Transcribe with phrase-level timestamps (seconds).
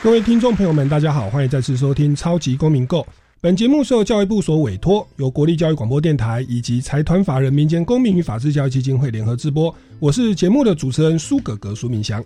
[0.00, 3.00] 各位听众朋友们，大家好，欢迎再次收听《超级公民购》。
[3.40, 9.74] 本节目受教育部所委托，由国立教育广播电台以及财团法人民间公民与法治教育基金会联合直播。
[9.98, 12.24] 我是节目的主持人苏格格苏明祥。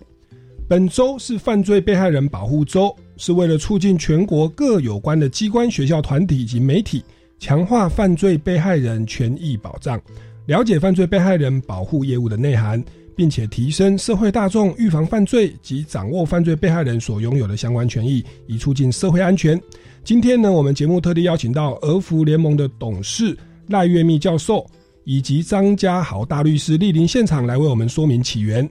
[0.69, 7.03] 本周是犯罪被害人保护周，是为了促进全国各有关的机关、学校、团体以及媒体
[7.39, 9.99] 强化犯罪被害人权益保障，
[10.45, 12.81] 了解犯罪被害人保护业务的内涵。
[13.15, 19.59] 并且提升社会大众预防犯罪及掌握犯罪被害人所拥有的相关权益，以促进社会安全。
[20.03, 24.65] 今天呢，我们节目特地邀请到俄福联盟的董事赖月密教授
[25.05, 28.69] 以及张家豪大律师莅临现场，来为我们说明起源。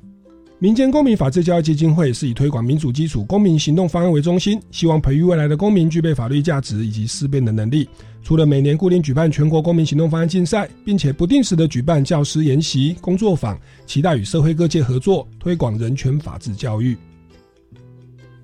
[0.62, 7.88] 民间公民法治教育基金会是以推广民主基础公民行动方案为中心，希望培育未来的公民具备法律价值以及思辨的能力。
[8.22, 16.96] 除了每年固定举办全国公民行动方案竞赛，并且不定时的举办教师研习、工作坊，期待与社会各界合作，推广人权法治教育。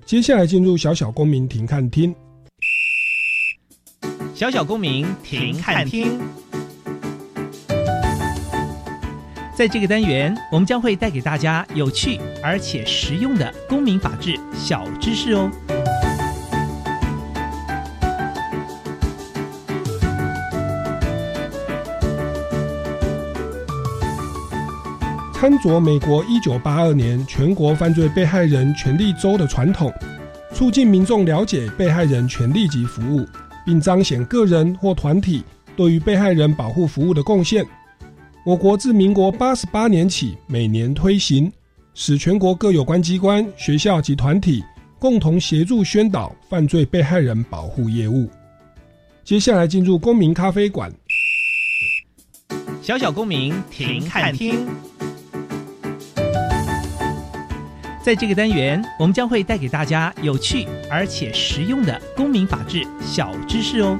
[0.05, 2.13] 接下来进入小小公民庭看厅，
[4.35, 6.19] 小小公民庭看厅。
[9.59, 15.51] 在这个单元，我们将会带给大家有趣而且实用的公民法治小知识哦。
[25.33, 29.91] 参着美国一九八二年全国犯罪被害人权利周的传统，
[30.53, 33.27] 促进民众了解被害人权利及服务，
[33.65, 35.43] 并彰显个人或团体
[35.75, 37.67] 对于被害人保护服务的贡献。
[38.49, 41.51] 我国自民国八十八年起，每年推行，
[41.93, 44.63] 使全国各有关机关、学校及团体
[44.97, 48.27] 共同协助宣导犯罪被害人保护业务。
[49.23, 50.91] 接下来进入公民咖啡馆，
[52.81, 54.65] 小小公民庭看厅。
[58.01, 63.95] 在这个单元，我们将会带给大家有趣而且实用的公民法治小知识哦。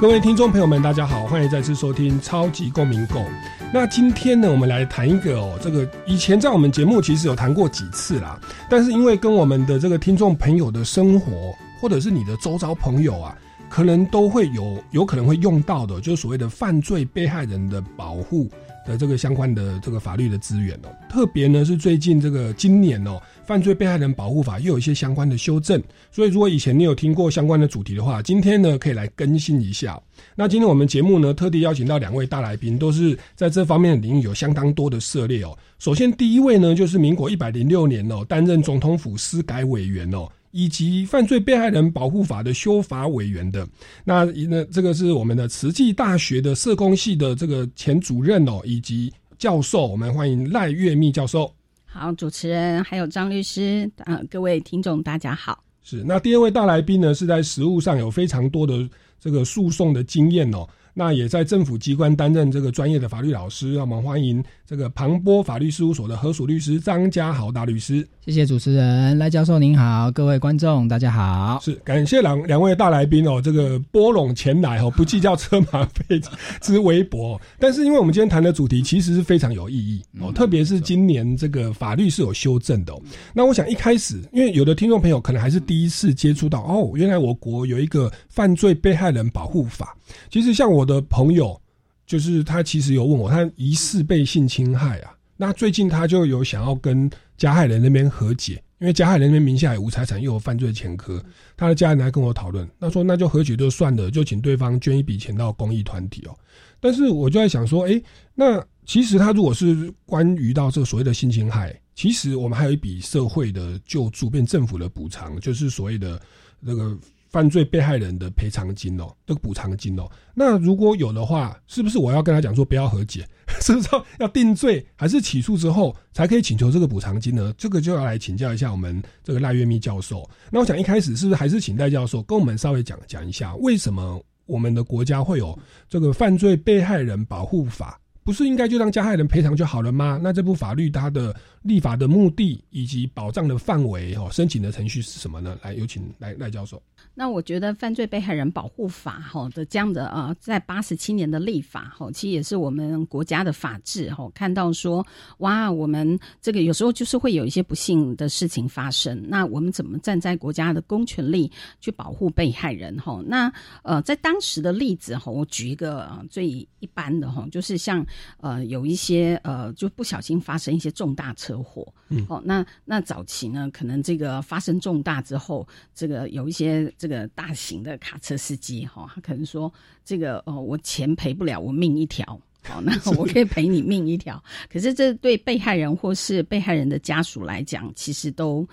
[0.00, 3.22] 各位听众朋友们，大家好，欢迎再次收听超级公民购。
[3.70, 13.36] 那今天呢，我们来谈一个哦，这个以前在我们节目其实有谈过几次啦，但是因为跟我们的这个听众朋友的生活，或者是你的周遭朋友啊，
[13.68, 18.48] 可能都会有有可能会用到的，就是所谓的犯罪被害人的保护
[18.86, 20.88] 的这个相关的这个法律的资源哦。
[21.10, 23.20] 特别呢是最近这个今年哦。
[23.50, 30.00] 犯罪被害人保护法又有一些相关的修正，所以如果以前你有听过相关的主题的话，今天呢可以来更新一下。
[30.36, 35.58] 那今天我们节目呢特地邀请到两位大来宾，都是在这方面的领域有相当多的涉猎哦。
[35.80, 43.66] 首先第一位呢就是民国一百零六年哦担任总统府司改委员哦，以及犯罪被害人保护法的修法委员的。
[44.04, 51.52] 那那这个是我们的慈济大学的社工系的这个前主任哦，以及教授，我们欢迎赖月密教授。
[51.92, 55.64] 好，主持人还有张律师，啊，各位听众大家好。
[55.82, 60.64] 是，那第二位大来宾呢，是在实务上有非常多的这个诉讼的经验哦。
[60.94, 68.06] 那也在政府机关担任这个专业的法律老师，让我们欢迎这个庞波法律事务所的合署律师张家豪大律师。
[68.26, 71.58] 谢谢主持人赖教授您好，各位观众大家好。
[71.62, 76.20] 是感谢两两位大来宾哦，这个拨拢前来哦，不计较车马费
[76.60, 77.40] 之微薄。
[77.58, 82.92] 但是因为我们今天谈的主题其实是非常有意义哦，特别是今年这个法律是有修正的。
[83.32, 89.96] 那我想一开始，因为有的听众朋友可能还是第一次接触到哦，原来我国有一个犯罪被害人保护法。
[90.30, 91.60] 其实像我的朋友，
[92.06, 95.14] 就是他其实有问我，他疑似被性侵害啊。
[95.36, 101.24] 那最近他就有想要跟加害人那边和解，因为加害人那边名下有无财产，又有犯罪前科，
[101.56, 106.36] 他的家人来跟我讨论，他说那就和解就算了，就请对方捐一笔钱到公益团体哦。
[106.78, 108.02] 但是我就在想说，哎，
[108.34, 116.20] 那其实他如果是关于到这所谓的性侵害，其实我们还有一笔社会的救助，变政府的补偿，就是所谓的
[116.60, 116.98] 那个。
[117.30, 123.26] 犯罪被害人的赔偿金哦，这个补偿金哦，那如果有的话，是不是我要跟他讲说不要和解，
[123.62, 123.88] 是不是
[124.18, 127.54] 要定罪，还是起诉之后才可以请求这个补偿金呢？
[127.56, 130.28] 这个就要来请教一下我们这个赖月密教授。
[130.50, 135.56] 那我想一开始是不是还是请赖教授跟我们稍微讲讲一下，为什么我们的国家会有
[135.88, 137.96] 这个犯罪被害人保护法？
[138.22, 140.20] 不是应该就让加害人赔偿就好了吗？
[140.22, 145.58] 那这部法律它的立法的目的以及保障的范围哦，申请的程序是什么呢？
[145.62, 146.82] 来，有请赖赖教授。
[147.14, 154.30] 那我觉得犯罪被害人保护法哈的这样的呃，在八十七年的立法哈，其实也是我们国家的法治哈。
[154.34, 155.06] 看到说
[155.38, 163.22] 哇，我们这个有时候就是会有一些不幸的事情发生，那我们怎么站在国家的公权力去保护被害人哈？
[163.26, 163.52] 那
[163.82, 168.06] 呃，在当时的例子哈，我举一个最一般的哈，就是像
[168.38, 179.72] 呃有一些呃就不小心发生一些重大车祸，嗯，哦，那那早期呢，可能这个发生重大之后，这个有一些这个大型的卡车司机哈，他可能说
[180.04, 182.24] 这个哦，我钱赔不了，我命一条，
[182.64, 184.42] 好，那 我可以赔你命一条。
[184.70, 188.68] 可是这对被害人或是被害人的家属来讲，其实都。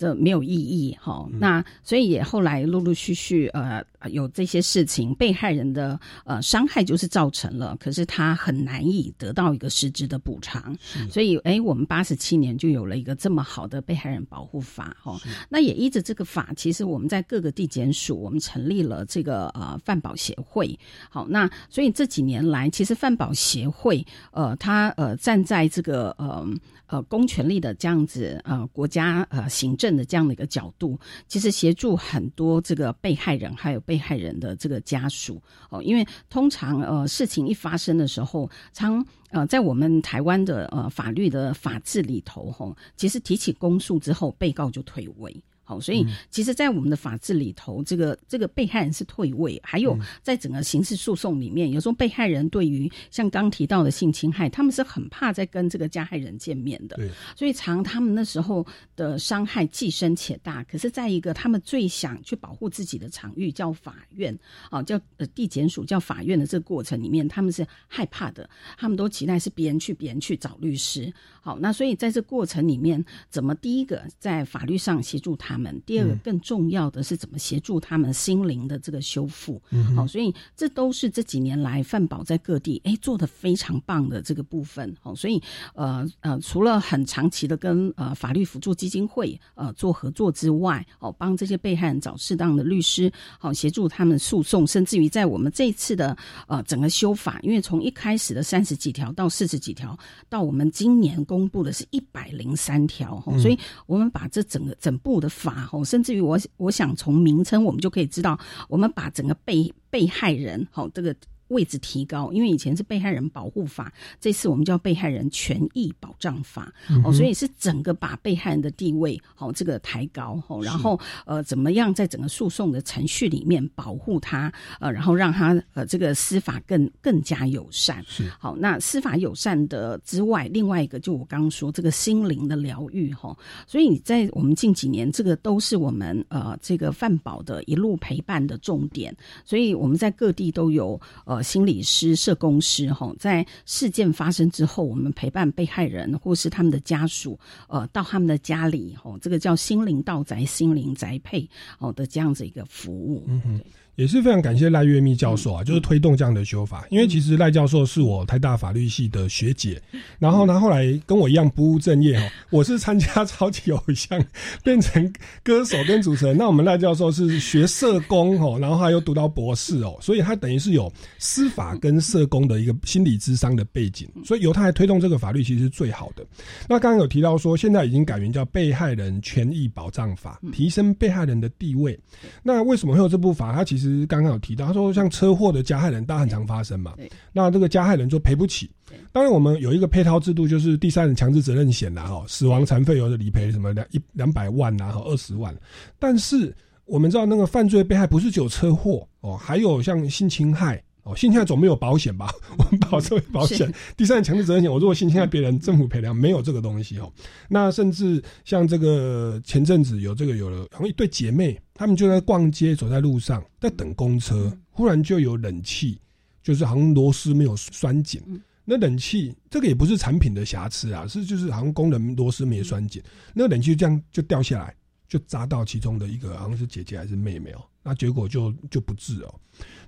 [0.00, 10.76] 这没有意义哈，那所以也后来陆陆续续呃有这些事情，被害人的呃伤害就是造成了，可是他很难以得到一个实质的补偿，
[11.10, 15.20] 所以哎，我们八十七年就有了一个这么好的被害人保护法哦。
[15.48, 20.78] 那也依着这个法，其实我们在各个地检署，我们成立了这个呃饭保协会。
[21.10, 26.46] 好，那所以这几年来，其实饭保协会呃，他呃站在这个呃。
[26.90, 35.40] 呃，公权力的这样子，呃，国家呃行政的这样的一个角度，其实协助很多这个被害人还有被害人的这个家属
[35.70, 45.34] 哦，因为通常呃事情一发生的时候，常呃在我们台湾的呃法律的法制里头，吼，其实提起公诉之后，被告就退位。
[45.68, 58.66] 好，所以其实，在我们的法制里头，这个这个被害人是退位，还有在整个刑事诉讼里面，有时候被害人对于像刚提到的性侵害，他们是很怕再跟这个加害人见面的，对，所以常他们那时候
[58.96, 60.64] 的伤害既深且大。
[60.64, 64.34] 可是，在一个他们最想去保护自己的场域，叫法院
[64.70, 68.48] 啊，叫呃地检署，叫法院的这个过程里面，他们是害怕的，
[68.78, 71.12] 他们都期待是别人去，别人去找律师。
[71.42, 75.57] 好，那所以在这过程里面，怎么第一个在法律上协助他？
[75.58, 79.60] 们第二个更重要的是怎么协助他们心灵的这个修复，
[79.96, 85.42] 好，所以这都是这几年来范宝在各地哎做的非常棒的这个部分，好，所以
[85.74, 96.16] 呃呃，除了很长期的跟呃法律辅助基金会呃做合作之外，哦，帮这些被害人找适当的律师，好，协助他们诉讼，甚至于在我们这一次的
[96.46, 105.28] 呃整个修法，因为从一开始的三十几条到四十几条，到我们今年公布的是一百零三条，所以我们把这整个整部的。
[105.38, 111.14] 法吼，甚至于我我想从名称我们就可以知道，我们把整个被被害人好这个。
[111.48, 116.72] 位置提高，因为以前是被害人保护法，这次我们叫被害人权益保障法
[117.04, 128.04] 哦，所以是整个把被害人的地位哦这个抬高哦，然后呃怎么样在整个诉讼的程序里面保护他呃，然后让他呃这个司法更更加友善。
[128.06, 128.28] 是。
[128.38, 133.36] 好，那司法友善的之外，另外一个就我刚刚说这个心灵的疗愈哈，
[133.66, 141.37] 所以你在我们近几年这个都是我们呃这个范保的一路陪伴的重点，所以我们在各地都有呃。
[141.42, 147.38] 心理师、社工师，哈，在事件发生之后，我们陪伴被害人或是他们的家属，
[147.68, 151.48] 呃，到他们的家里，哈，这个叫心灵道宅、心灵宅配，
[151.78, 153.24] 哦的这样子一个服务。
[153.26, 153.60] 嗯哼。
[153.98, 156.86] 也是非常感谢赖月密教授啊，就是推动这样的修法。
[156.88, 159.82] 因为其实赖教授是我台大法律系的学姐，
[160.20, 162.22] 然后呢，后来跟我一样不务正业哦。
[162.50, 164.24] 我是参加超级偶像，
[164.62, 165.12] 变成
[165.42, 166.36] 歌手跟主持人。
[166.36, 176.24] 那我们赖教授是学社工哦，然后他又读到博士哦，所以他等于是有司法跟社工的一个心理智商的背景，所以由他来推动这个法律其实是最好的。
[176.68, 181.98] 那刚刚有提到说，现在已经改名叫被害人权益保障法，提升被害人的地位。
[182.44, 183.52] 那为什么会有这部法？
[183.52, 186.94] 它其实刚刚有提到，他说像车祸的加害人，大很常发生嘛。
[187.32, 188.70] 那这个加害人就赔不起。
[189.12, 195.54] 当然，我们有一个配套制度，就是第三人强制责任险呐，哈，死亡残废有的理赔什么两一两百万呐，和，二十万。
[195.98, 196.54] 但是
[196.84, 200.82] 我们知道，那个犯罪被害不是只有车祸哦，还有像性侵害。
[201.04, 202.30] 哦，性侵害总没有保险吧？
[202.58, 207.10] 我们保社会保险，第三强制责任险，我如果性侵害别人，政府赔偿没有这个东西哦。
[207.48, 215.96] 那甚至像这个前阵子有这个有了，好像一对姐妹，她们就在逛街，走在路上，在等公车，忽然就有冷气，
[216.42, 218.20] 就是好像螺丝没有拴紧。
[218.64, 223.00] 那冷气这个也不是产品的瑕疵啊，是就是好像工人螺丝没拴紧，
[223.32, 224.74] 那冷气就这样就掉下来，
[225.06, 227.62] 就砸到其中的一个好像是姐姐还是妹妹哦。
[227.84, 229.34] 那结果就就不治哦。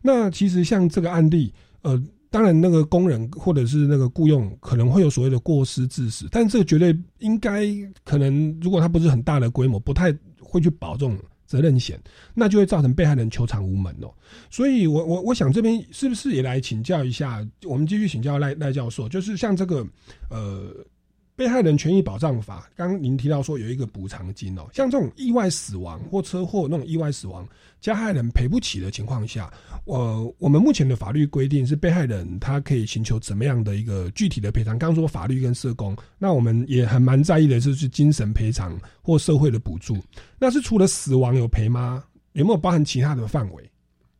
[0.00, 7.66] 那其实像这个案例，呃，当然那个工人或者是那个雇佣可能会有所谓的过失致死，但这个绝对应该
[8.04, 11.18] 可能，如果它不是很大的规模，不太会去保这种
[11.50, 12.00] 责任险，
[12.32, 14.14] 那就会造成被害人求偿无门哦。
[14.50, 17.44] 所以，我我我想这边是不是也来请教一下？
[17.64, 19.84] 我们继续请教赖赖教授，就是像这个
[20.28, 20.72] 呃。
[21.40, 27.48] 被害人权益保障法，刚您提到说有一个补偿金哦，像这种意外死亡或车祸那种意外死亡，
[27.80, 29.50] 加害人赔不起的情况下，
[29.86, 34.78] 呃，我们目前的法律规定是被害人他可以寻求怎么样的一个具体的赔偿？
[34.78, 39.96] 刚刚说法律跟社工，那我们也很蛮在意的就是精神赔偿或社会的补助，
[40.38, 42.04] 那是除了死亡有赔吗？
[42.32, 43.70] 有没有包含其他的范围？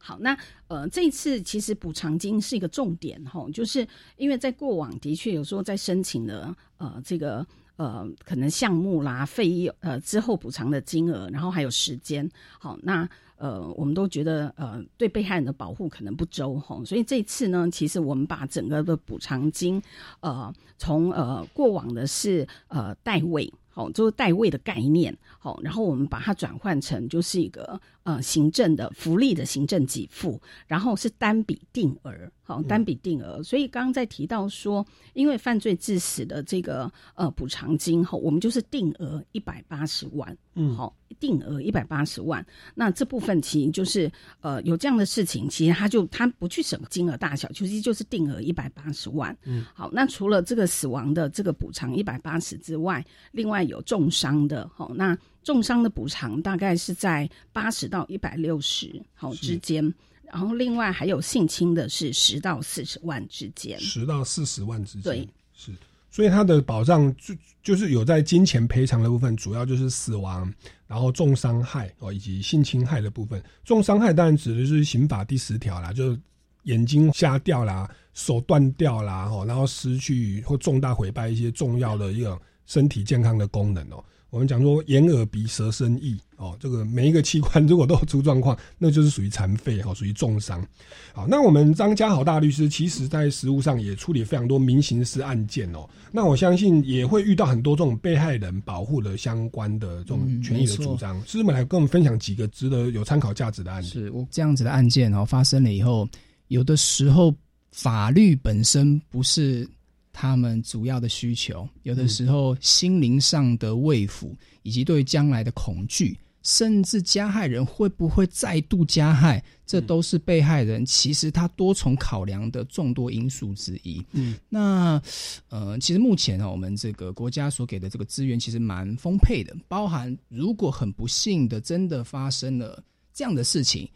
[0.03, 12.29] 好，那呃，这一次其实补偿金是一个重点哈，就是因为在过往的确有时候在申请的呃这个呃可能项目啦费用呃之后补偿的金额，然后还有时间，
[12.59, 19.81] 好，那呃我们都觉得呃对被害人的保护可能不周哈，所以这次呢，其实我们把整个的补偿金
[20.21, 27.81] 呃从呃过往的是呃代位，好，就是代位的概念，好，然后我们把它转换成就是一个。
[28.03, 32.11] 呃，行政的福利的行政给付，然后是单笔定额，
[32.51, 33.41] 好，单笔定额。
[33.45, 42.45] 所以刚刚在提到说，因为犯罪致死的这个呃补偿金，哈，我们就是定额一百八十万，嗯，好，定额一百八十万。
[42.75, 49.89] 那这部分其实就是呃有这样的事情，其实他就他不去审金额大小，其实就是定额一百八十万，嗯，好。
[49.93, 55.17] 那除了这个死亡的这个补偿一百八十之外，另外有重伤的，好，那。
[55.43, 59.83] 重伤的补偿大概是在八十到一百六十好之间，
[60.33, 65.73] 然后另外还有性侵的是十到四十万之间，十到四十万之间，对，是，
[66.11, 70.53] 所以它的保障就就是有在金钱赔偿的部分，主要就是死亡，
[70.87, 73.43] 然后重伤害哦，以及性侵害的部分。
[73.65, 76.21] 重伤害当然指的是刑法第十条啦，就是
[76.65, 84.05] 眼睛瞎掉啦，手断掉啦，哦，然后失去或重大毁败一些重要的一个身体健康的功能哦。
[84.31, 90.65] 我们讲说眼耳鼻舌身意哦，这个每一个器官如果都出状况，那就是属于残废哈，属于重伤。
[91.13, 95.89] 好，那我们张家豪大律师其实在实务上也处理非常多民刑事案件哦。
[96.13, 101.21] 那我相信也会遇到很多这种被害人保护的相关的这种权益的主张。
[101.27, 103.87] 师们来跟我们分享几个值得有参考价值的案例。
[103.87, 106.09] 是我这样子的案件哦，发生了以后，
[106.49, 107.35] 有的时候
[107.73, 109.69] 法律本身不是。
[110.13, 124.05] 他们主要的需求，有的时候心灵上的慰抚，以及对将来的恐惧，甚至加害人会不会再度加害，这都是被害人其实他多重考量的众多因素之一。
[124.13, 125.01] 嗯，那
[125.49, 132.83] 呃，其实目前呢，我们这个国家所给的这个资源其实蛮丰沛的，包含如果很不幸的真的发生了
[133.15, 133.89] 这样的事情，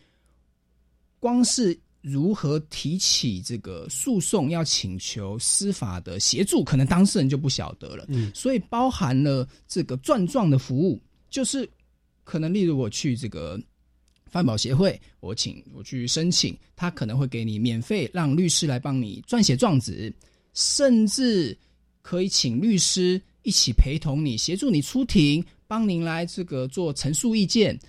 [1.19, 1.79] 光是。
[2.05, 8.05] 如何提起这个诉讼，要请求司法的协助，可能当事人就不晓得了。
[8.09, 11.67] 嗯，所以包含了这个转状的服务，就是
[12.23, 13.59] 可能例如我去这个
[14.27, 20.13] 饭保协会，我请我去申请，他可能会给你免费让律师来帮你撰写状子，
[20.53, 21.57] 甚至
[22.03, 27.81] 可以请律师一起陪同你，协助你出庭，帮您来这个做陈述意见。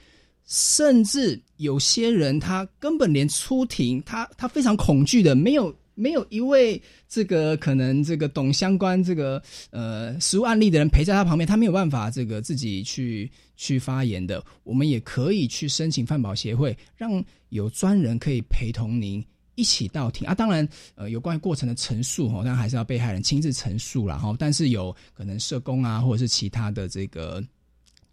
[0.45, 14.43] 甚至有些人，他根本连出庭，他他非常恐惧的，没有没有一位这个可能这个懂相关这个呃实务案例的人陪在他旁边，他没有办法这个自己去去发言的。
[14.63, 19.25] 我们也可以去申请饭保协会，让有专人可以陪同您
[19.55, 20.35] 一起到庭啊。
[20.35, 24.35] 当然，呃，有关于过程的陈述哈，当然还是要被害人亲自陈述了哈。
[24.37, 27.43] 但是有可能社工啊，或者是其他的这个。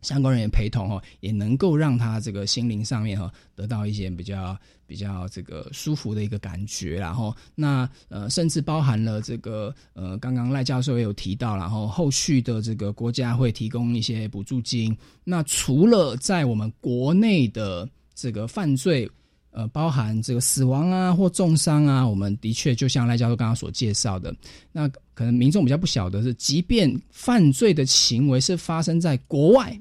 [0.02, 4.56] 相关人员陪同哦，也能够让他这个心灵上面哈得到一些比较
[4.86, 14.94] 比较这个舒服的一个感觉，然后那呃甚至包含了这个呃刚刚赖教授也有提到，然后后续的这个国家会提供一些补助金。
[15.24, 19.08] 那除了在我们国内的这个犯罪
[19.52, 24.34] 呃包含这个死亡啊或重伤啊，我们的确就像赖教授刚刚所介绍的，
[24.72, 29.78] 那可能民众比较不晓得是，即便犯罪的行为是发生在国外。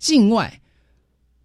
[0.00, 0.60] 境外，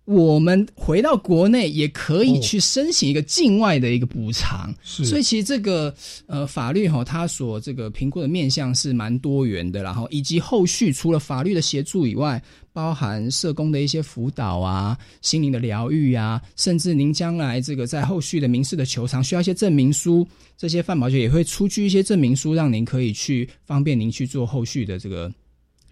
[0.06, 5.94] 我们回到国内也可以去申请一个境外的一个补偿，所以其实这个
[6.28, 25.34] 呃法律哈，它所这个评估的面向是蛮多元的，然后以及后续除了法律的协助以外，包含社工的一些辅导啊、心灵的疗愈啊，甚至您将来这个在后续的民事的求偿需要一些证明书，这些范保局也会出具一些证明书，让您可以去方便您去做后续的这个。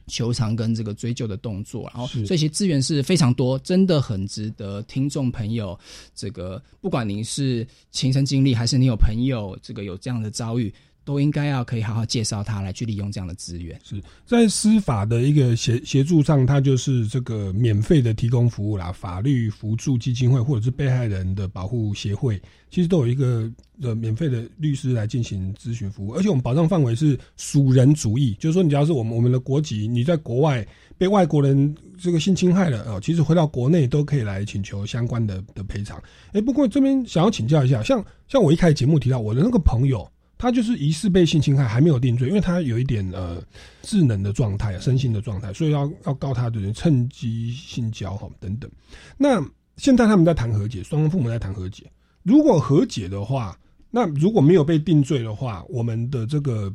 [0.08, 5.78] 求偿跟这个追究的动作，然后这些资源是非常多，真的很值得听众朋友。
[6.14, 10.74] 这个不管您是亲身经历，还是你有朋友这个有这样的遭遇，
[11.06, 13.80] 都应该要可以好好介绍他来去利用这样的资源。
[13.84, 30.66] 是在司法的一个协协助上，他就是这个免费的提供服务啦，法律辅助基金会或者是被害人的保护协会，其实都有一个呃免费的律师来进行咨询服务，而且我们保障范围是属人主义，就是说你只要是我们我们的国籍，你在国外
[30.98, 36.02] 被外国人这个性侵害了哦，其实回到国内都可以来请求相关的的赔偿。
[36.32, 40.10] 哎，不过这边想要请教一下，像像我一开始节目提到我的那个朋友。
[40.44, 43.42] 他就是疑似被性侵害，还没有定罪，因为他有一点呃
[43.82, 48.70] 智能的状态、身心的状态，所以要要告他的人趁机性交哈等等。
[49.18, 49.42] 那
[49.78, 51.90] 现在他们在谈和解，双方父母在谈和解。
[52.24, 53.58] 如果和解的话，
[53.90, 56.70] 那如果没有被定罪的话，我们的这个。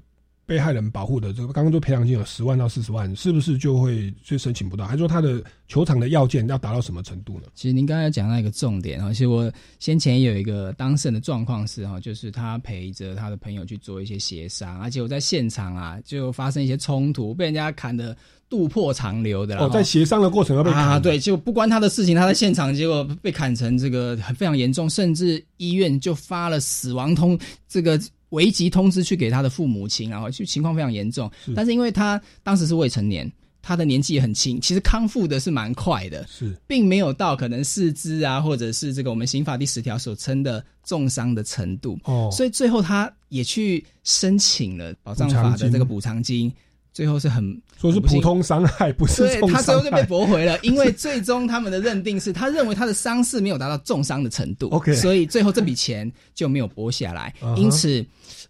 [0.49, 4.87] 被害人保护的这个，刚刚说赔偿金有十万到四十万，是不是就会就申请不到？
[4.87, 7.43] 还是说他的球场的要件要达到什么程度呢？
[7.55, 18.17] 其实您刚才讲到一个重点啊，其实我先前有一个当事人的状况是哈，就是他陪着他的朋友去做一些协商，而且我在现场啊就发生一些冲突，被人家砍的
[18.49, 19.59] 肚破长流的。
[19.59, 27.38] 哦，在协商的过程要被啊，对，就不关他的事情，他在现场结果被砍成这个非常严重，甚至医院就发了死亡通
[27.69, 28.00] 这个。
[28.30, 31.30] 危急通知去给他的父母亲，然后就情况非常严重。
[31.54, 33.30] 但是因为他当时是未成年，
[33.62, 41.99] 他的年纪也很轻，其实康复的是蛮快的，是，并没有到可能四肢啊，或者是这个我们刑法第十条所称的重伤的程度。
[42.04, 46.52] 哦，所以最后他也去申请了保障法的这个补偿金。
[46.99, 57.33] 最后是很说是普通伤害，不是对他最后就被驳回了， 因为最终他们的认定是他认为他的伤势没有达到重伤的程度，OK，所以最后这笔钱就没有拨下来。
[57.57, 58.05] 因此，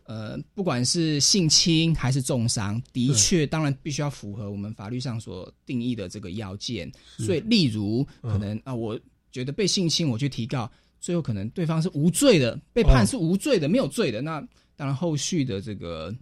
[0.04, 6.90] 呃，不管是性侵还是重伤，的确当然必须要符合我们法律上所定义的这个要件。
[7.18, 8.98] 所以，例如可能啊，我
[9.30, 14.40] 觉得被性侵，我去提告，最后可能对方是无罪的，被判是无罪的，没有罪的，那
[14.74, 16.14] 当然后续的这个。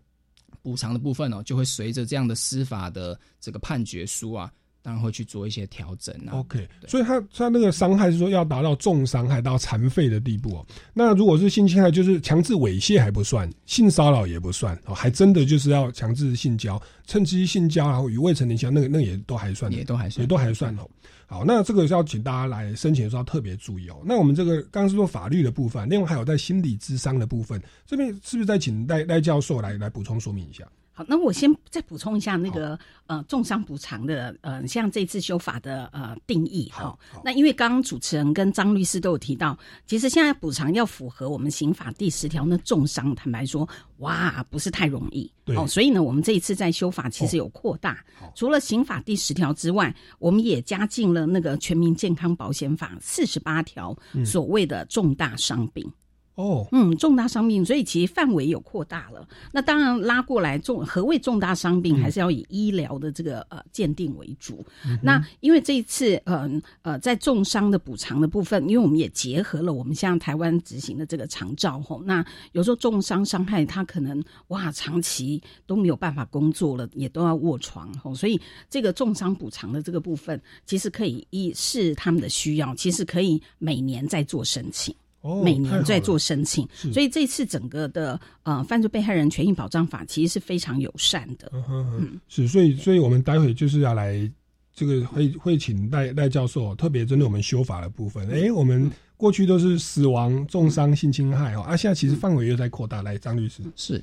[0.67, 4.53] 补偿的部分哦，就会随着这样的司法的这个判决书啊，
[4.87, 6.39] 当然会去做一些调整啊。
[6.39, 10.67] OK，所以他他那个伤害是说要达到重伤害到残废的地步哦。
[10.95, 20.89] 那如果是性侵害，就是强制猥亵还不算，性骚扰也不算哦，还真的就是要强制性交、趁机性交，然后与未成年交，那个那也都还算，也都还算，也都还算哦。
[21.27, 24.01] 好，那这个是要请大家来申请的时候特别注意哦。
[24.05, 30.65] 那我们这个刚刚是说法律的部分，另外还有在心理智商的部分，这边是不是再请赖赖教授来来补充说明一下？
[30.97, 36.99] 好，那我先再补充一下那个呃重伤补偿的呃，像这次修法的呃定义哈。
[37.23, 45.31] 那因为刚刚主持人跟张律师都有提到，其实现在补偿要符合我们刑法第十条那重伤，坦白说，哇，不是太容易。
[45.55, 48.03] 哦，所以呢，我们这一次在修法其实有扩大，
[48.35, 55.93] 除了刑法第十条之外，我们也加进了那个全民健康保险法四十八条所谓的重大伤病。
[56.37, 59.27] 哦，嗯，重大伤病，所以其实范围有扩大了。
[59.53, 64.63] 那当然拉过来重何谓重大伤病，还是要以医疗的这个呃鉴定为主。
[65.03, 72.23] 那因为这一次，嗯呃，在重伤的补偿的部分，因为我们也结合了我们像台湾执行的这个长照吼，那
[72.53, 84.95] 有时候重伤伤害他可能哇长期都没有办法工作了，也都要卧床吼，所以这个重伤补偿的这个部分，其实可以一视他们的需要，其实可以每年再做申请。
[85.43, 91.51] 每年在做申请，所以这次整个的呃犯罪被害人权益保障法其实是非常友善的。
[91.53, 94.31] 嗯，是，所以所以我们待会就是要来
[94.73, 98.29] 这个会会请赖赖教授特别针对我们修法的部分。
[98.31, 103.03] 哎，我们过去都是死亡、重伤、性侵害哦，啊，现在其实范围又在扩大。
[103.03, 104.03] 来，张律师是，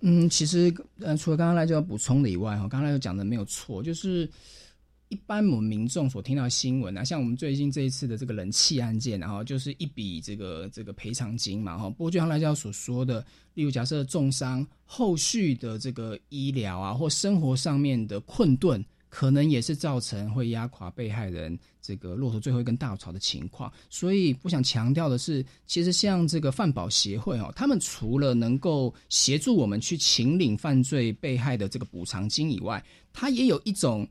[0.00, 4.28] 嗯，其实呃，除了刚刚赖教授补充的以外，哈，刚才又讲的没有错，就是。
[5.14, 11.88] 一般我们民众所听到的新闻啊，像我们最近这一次的这个人气案件，然后就是一笔这个这个赔偿金嘛，哈。
[11.88, 13.24] 不过就像赖教所说的，
[13.54, 23.72] 例如假设重伤后续的这个医疗啊，或生活上面的困顿，可能也是造成会压垮被害人这个骆驼最后一根稻草的情况。
[23.88, 34.04] 所以我想强调的是，其实像这个犯保协会哦，他们除了能够协助我们去请领犯罪被害的这个补偿金以外，它也有一种。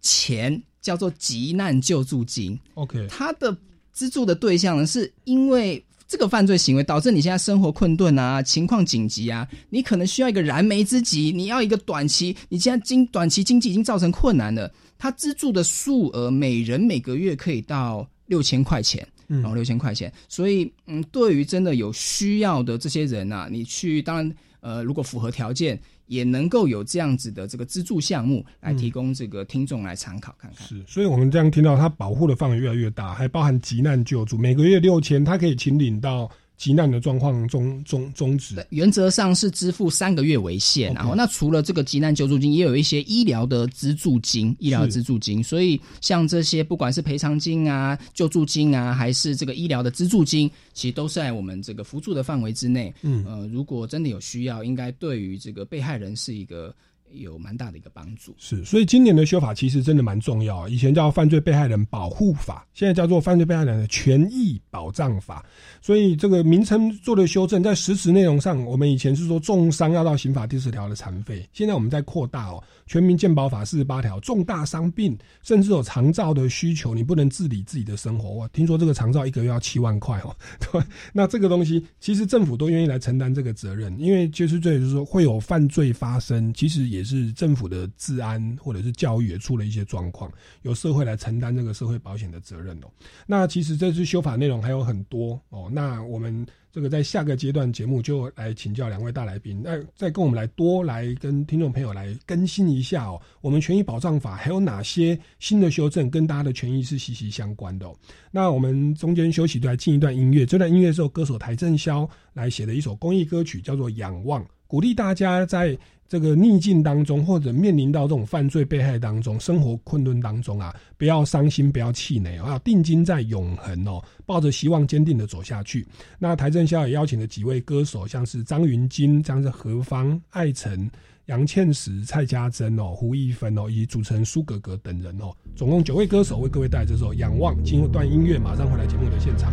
[0.00, 3.56] 钱叫做急难救助金，OK，他的
[3.92, 25.78] 资助的对象呢，是因为这个犯罪行为导致你现在生活困顿啊，情况紧急啊，你可能需要一个燃眉之急，你要一个短期，你现在经短期经济已经造成困难了，他资助的数额每人每个月可以到六千块钱，然后六千块钱，所以嗯，对于真的有需要的这些人啊，你去当然呃，如果符合条件。
[26.08, 30.66] 也能够有这样子的这个资助项目来提供这个听众来参考看看。
[30.66, 38.66] 是，所以我们这样听到，它保护的范围越来越大，还包含急难救助，每个月六千，它可以请领到急难的状况终终终止。
[38.70, 45.42] 原则上是支付三个月为限，然后那除了这个急难救助金，也有一些医疗的资助金、医疗资助金。
[45.42, 52.92] 所以像这些不管是赔偿金啊、救助金啊，还是这个医疗的资助金，其实都是在我们这个辅助的范围之内。
[53.02, 56.74] 嗯，呃，如果真的有需要，应该对于这个被害人是一个。
[57.12, 60.68] 有蛮大的一个帮助，是，所以今年的修法其实真的蛮重要。
[60.68, 65.44] 以前叫犯罪被害人保护法，现在叫做犯罪被害人的权益保障法。
[65.80, 72.62] 所以这个名称做了修正，在实质内容上，我们以前是说重伤要到刑法第十条的残废，现在我们在扩大哦。
[72.86, 78.30] 全民健保法四十八条，重大伤病甚至有长照的需求，你不能自理自己的生活。
[78.30, 80.34] 我听说这个长照一个月要七万块哦，
[80.72, 90.30] 对，那这个东西其实政府都愿意来承担这个责任，因为就是这就是说会有犯罪发生，其实也也是政府的治安或者是教育也出了一些状况，
[90.62, 92.90] 由社会来承担这个社会保险的责任哦。
[93.26, 96.46] 那其实这次修法内容还有很多哦，那我们。
[96.70, 107.90] 这个在下个阶段节目就来请教两位大来宾，那再跟我们来多来跟听众朋友来更新一下哦，我们权益保障法还有哪些新的修正跟大家的权益是息息相关的？
[108.30, 110.44] 那我们中间休息，就来进一段音乐。
[110.44, 115.76] 这段音乐是由歌手台正宵来写的一首公益歌曲，叫做《仰望》，鼓励大家在。
[116.08, 125.86] 这个逆境当中，或者面临到这种犯罪被害当中、生活困顿当中啊，不要伤心，不要气馁要，定睛在永恒哦，抱着希望，坚定的走下去。
[126.18, 130.90] 那台正宵也邀请了几位歌手，像是张云金、像是何方、艾辰、
[131.26, 137.54] 杨倩石、蔡家珍哦、胡一芬哦，以及主持人苏格格等人哦，总共九位歌手为各位带来这首《仰望》。
[137.62, 139.52] 进入段音乐，马上回来节目的现场。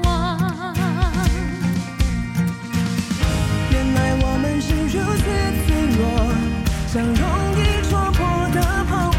[4.61, 5.23] 是如此
[5.65, 6.01] 脆弱，
[6.87, 7.21] 像容
[7.57, 8.19] 易戳破
[8.53, 9.10] 的泡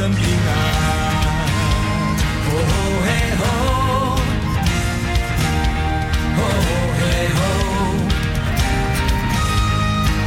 [0.00, 0.50] 真平安。
[2.46, 2.48] 哦
[3.04, 3.42] 嘿吼，
[6.38, 6.42] 哦
[6.96, 7.00] 嘿
[7.36, 7.38] 吼，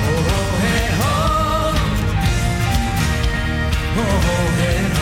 [0.05, 0.07] 哦
[0.61, 0.63] 嘿
[0.99, 1.01] 吼，
[3.97, 3.99] 哦
[4.59, 4.61] 嘿
[4.93, 4.99] 吼。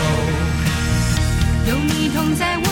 [1.68, 2.66] 有你同在，我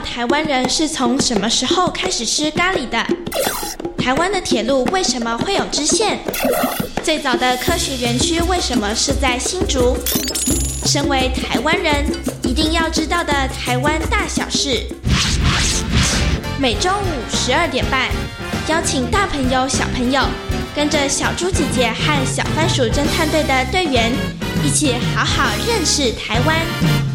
[0.00, 3.04] 台湾人是从什么时候开始吃咖喱的？
[3.98, 6.18] 台湾的铁路为什么会有支线？
[7.04, 9.96] 最早的科学园区为什么是在新竹？
[10.84, 12.04] 身为台湾人，
[12.42, 14.84] 一定要知道的台湾大小事。
[16.58, 18.08] 每周五十二点半，
[18.68, 20.22] 邀请大朋友、小朋友，
[20.74, 24.12] 跟着小猪姐姐和小番薯侦探队的队员，
[24.64, 27.11] 一起好好认识台湾。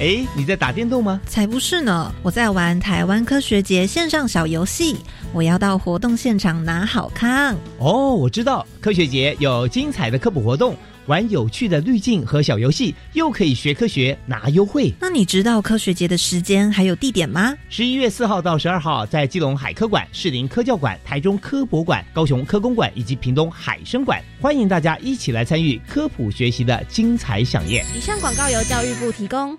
[0.00, 1.20] 哎，你在打电动吗？
[1.26, 2.10] 才不是呢！
[2.22, 4.96] 我在玩台湾科学节线上小游戏，
[5.30, 7.54] 我要到活动现场拿好康。
[7.78, 14.90] 哦，我知道，科学节有精彩的科普活动，玩有趣的滤镜和小游戏，又可以学科学拿优惠。
[14.98, 17.54] 那你知道科学节的时间还有地点吗？
[17.68, 27.84] 十一月四号到十二号，在基隆海科馆、士林科教馆、台中科博馆、高雄科工馆以及屏东海生馆，欢迎大家一起来参与科普学习的精彩飨宴。
[27.94, 29.54] 以上广告由教育部提供。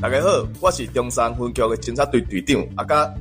[0.00, 3.12] 大家好，我是中山分局的侦查队队长阿嘉。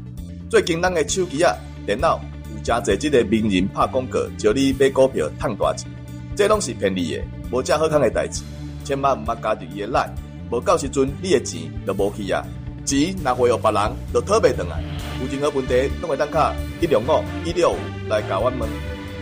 [0.49, 2.19] 最近咱的手机啊、电脑
[2.53, 5.89] 有真侪即个名人拍广告，叫你买股票赚大钱，
[6.35, 8.43] 这拢是骗你的，无正好康的代志。
[8.83, 10.09] 千万毋捌加入伊的赖，
[10.51, 12.45] 无到时阵你的钱就无去啊！
[12.85, 14.83] 钱若花予别人，就讨袂回来。
[15.21, 17.77] 有任何问题，拢会当卡一六五一六五
[18.09, 18.67] 来甲我们。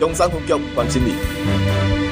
[0.00, 2.03] 中山分局关心你。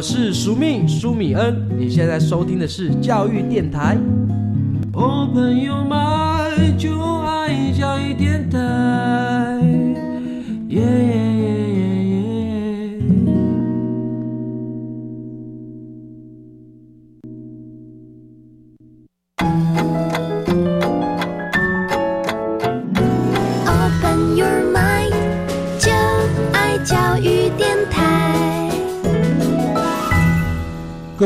[0.00, 3.98] 我是苏命苏米恩，你现在收听的是教育电台。
[4.94, 8.58] 哦，朋友们，就爱教育电台。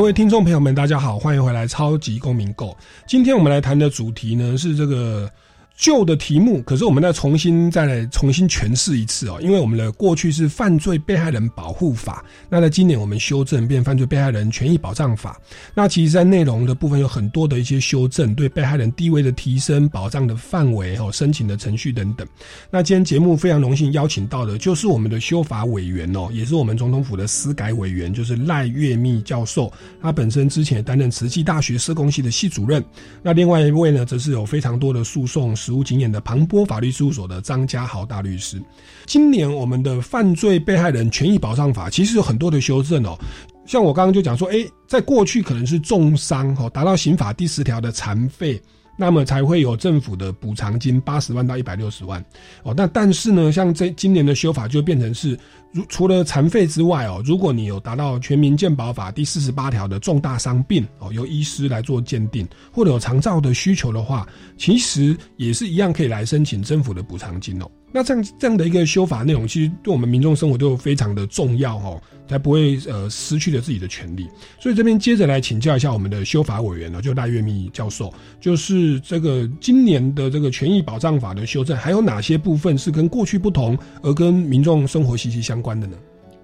[0.04, 2.66] 各位听众朋友们，大家好，欢迎回来《超级公民购》。
[3.06, 5.30] 今天我们来谈的主题呢是这个
[5.76, 15.38] 旧的题目，可是我们再重新再来重新诠释一次哦，因为我们的过去是《犯罪被害人保护法》，那在今年我们修正变《犯罪被害人权益保障法》。
[15.74, 22.26] 那其实，在内容的部分有很多的一些修正，对被害人地位的提升、保障的范围哦、申请的程序等等。
[22.70, 29.72] 那今天节目非常荣幸邀请到的就是我们的修法委员哦，也是我们总统府的司改委员，就是赖月密教授。
[30.00, 32.82] 他本身之前担任慈济大学社工系的系主任。
[33.22, 38.60] 那另外一位呢，则是有非常多的诉讼实务经验的庞波法律事务所的张家豪大律师。
[39.06, 43.16] 今年我们的犯罪被害人权益保障法其实有很多的修正哦。
[43.64, 48.60] 像我刚刚就讲说，诶，在过去可能是重伤哦，达到刑法第十条的残废。
[48.96, 52.24] 那么才会有政府的补偿金八十万到一百六十万
[52.62, 52.72] 哦。
[52.76, 55.38] 那但是呢，像这今年的修法就变成是，
[55.72, 64.26] 如除了残废之外哦，如果你有达到全民健保法第四十八条的重大伤病哦，由医师来做鉴定，或者有长照的需求的话，
[64.56, 67.70] 其实也是一样可以来申请政府的补偿金哦。
[67.96, 74.26] 那这样这样的一个修法内容，其实对我们民众生活都非常的重要哦，才不会呃失去了自己的权利。
[74.58, 85.96] 所以这边接着来请教一下我们的修法委员呢，就赖月密教授，就是这个今年的这个权益保障法的修正，还有哪些部分是跟过去不同，而跟民众生活息息相关的呢？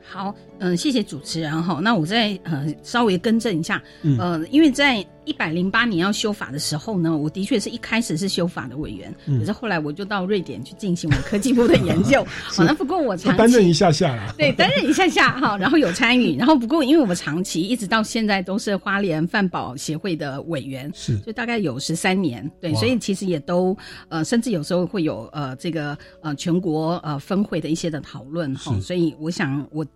[0.08, 1.80] 好，嗯、谢谢主持人哈。
[1.82, 12.24] 那我再呃稍微更正一下，嗯呃，因为在一百零八年要修法的时候呢，我的确是一开始是修法的委员，嗯可是后来我就到瑞典去进行我科技部的研究。
[12.44, 14.34] 好，那不过我长期担任一下下啦。
[14.38, 23.76] 对，担任一下下哈，然后有参与， 然后不过因为我们长期一直到现在都是花莲饭保协会的委员，是就大概有十三年，对，所以其实也都
[24.08, 29.86] 呃，甚至有时候会有呃这个呃全国呃分会的一些的讨论哈，是所以我想我。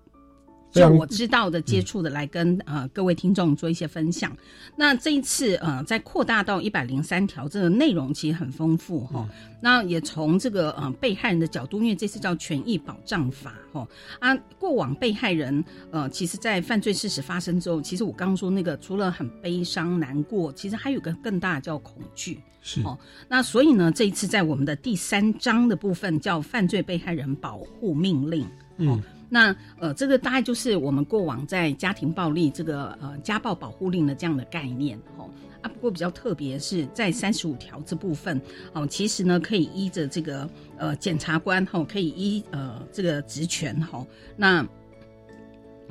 [0.74, 4.36] 就我知道的、接触的，来跟呃各位听众做一些分享。
[4.74, 9.28] 那这一次呃，在扩大到一百零三条，这个内容其实很丰富哈。
[9.60, 13.86] 那也从这个呃被害人的角度，因为这次叫权益保障法哈
[14.18, 22.40] 啊，过往被害人呃，其实，在犯罪事实发生之后，其实我刚刚说那个，除了很悲伤难过，其实还有个更大的叫恐惧。
[22.66, 28.46] 是哦，那所以呢，这一次在我们的第三章的部分叫犯罪被害人保护命令。
[28.78, 35.28] 嗯，那呃，这个大概就是我们过往在家庭暴力这个呃家暴保护令的这样的概念哦。
[35.60, 38.40] 啊，不过比较特别是在三十五条这部分
[38.72, 44.06] 哦，其实呢可以依着这个呃检察官哈、哦，可以依呃这个职权哈、哦，
[44.36, 44.66] 那。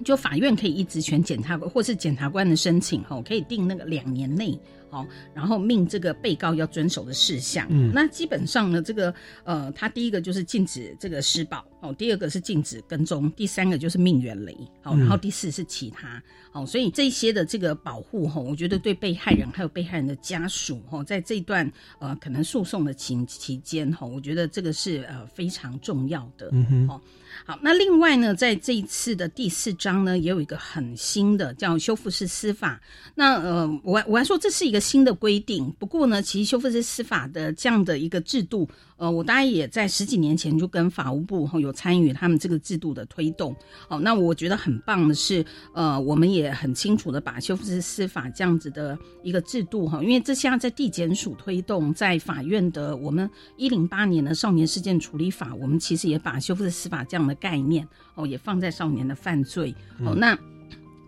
[0.04, 4.60] 就法院可以依职权检察官或是检察官的申请哈，可以定那个两年内
[4.94, 7.66] 好，然后命这个被告要遵守的事项。
[7.72, 9.12] 嗯那基本上呢，这个
[9.44, 26.50] 呃，他第一个就是禁止这个施暴，哦，第二个是禁止跟踪，第三个就是命远离，好，嗯然后第四是其他，好，所以这些的这个保护哈，我觉得对被害人还有被害人的家属哈，在这一段呃可能诉讼的期期间哈，我觉得这个是呃非常重要的。
[26.52, 27.02] 嗯哼哦，
[27.46, 32.82] 好，那另外呢，在这一次的第四章呢，也有一个很新的叫修复式司法。
[33.16, 38.68] 那呃，我我还说这是一个新的规定，不过呢，其实修复式司法的这样的一个制度，
[39.04, 43.54] 呃，我大概也在十几年前就跟法务部哈、有参与他们这个制度的推动。
[43.90, 57.86] 哦，那我觉得很棒的是，呃，我们也很清楚的把修复式司法这样子的一个制度哈，因为这现在在地检署推动，在法院的我们一零八年的少年事件处理法，我们其实也把修复式司法这样的概念
[58.16, 60.40] 哦，也放在少年的犯罪哦，嗯那。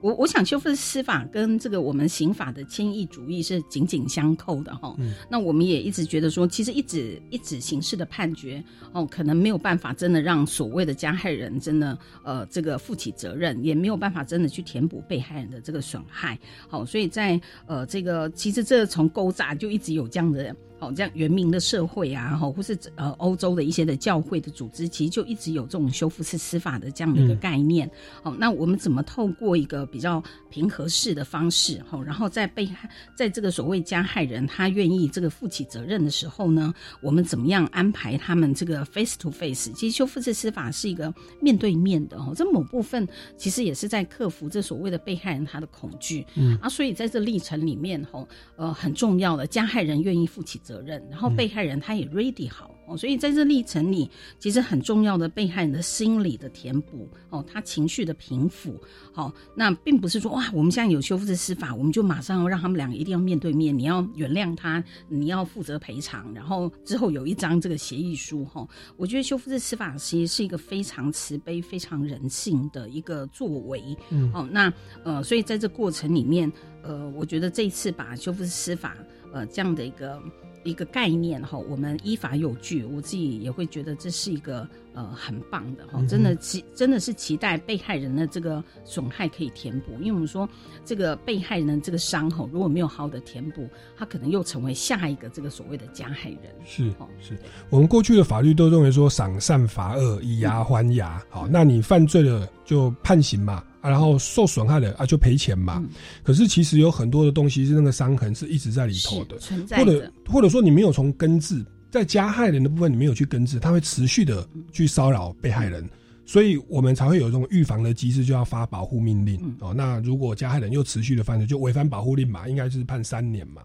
[0.06, 4.94] 我我想修复的司法跟这个我们刑法的迁移主义是紧紧相扣的哈。
[5.00, 8.64] 嗯那我们也一直觉得说，其实一纸一纸刑事的判决
[8.94, 16.38] 哦，可能没有办法真的让所谓的加害人真的呃这个负起责任，也没有办法真的去填补被害人的这个损害。
[16.68, 20.56] 好，所以在呃这个其实这从勾扎就一直有这样的。
[20.78, 27.90] 好，这样原民的社会啊，哈，或是呃欧洲的一些的教会的组织，其实就一直有这种修复式司法的这样的一个嗯概念。
[28.22, 39.72] 好，那我们怎么透过一个比较平和式的方式，哈，然后在被害在这个所谓加害人他愿意这个负起责任的时候呢，我们怎么样安排他们这个 face to face？
[39.74, 43.08] 其实修复式司法是一个面对面的，哈，这某部分
[43.38, 46.26] 其实也是在克服这所谓的被害人他的恐惧。
[46.36, 52.72] 嗯啊，所以在这历程里面，吼，呃，很重要的，加害人愿意负起责任，然后被害人他也 ready 好。
[52.88, 58.80] 哦，所以在这历程里，其实很重要的被害人的心理的填补，哦，他情绪的平复，
[59.12, 74.72] 好、那并不是说哇，我们现在有修复式司法，我们就马上要让他们两个一定要面对面，你要原谅他，你要负责赔偿，然后之后有一张这个协议书，哈、我觉得修复式司法其实是一个非常慈悲、非常人性的一个作为，嗯哦，那
[75.04, 76.52] 呃，所以在这过程里面，
[76.84, 78.96] 呃，我觉得这一次把修复式司法
[79.34, 80.22] 呃这样的一个
[80.66, 90.50] 一个概念哈，我们依法有据，我自己也会觉得这是一个呃很棒的哈真的期真的是期待被害人的这个损害可以填补，因为我们说
[90.84, 96.40] 这个被害人的这个伤口如果没有好的填补，他可能又成为下一个这个所谓的加害人。
[96.66, 96.90] 是
[97.22, 97.38] 是，
[97.70, 101.24] 我们过去的法律都认为说赏善罚恶，以牙还牙。
[101.30, 105.84] 好，那你犯罪了就判刑嘛，啊然后受损害的啊就赔钱嘛。
[106.24, 115.88] 可是其实有很多的东西是那个伤痕是一直在里头的，存在或者或者说你没有从根治，在加害人的部分你没有去根治，他会持续的去骚扰被害人。
[116.28, 119.72] 所以我们才会有这种预防的机制，就要发保护命令、哦。
[119.72, 123.62] 那如果加害人又持续的犯罪，就违反保护令嘛，应该是判三年嘛。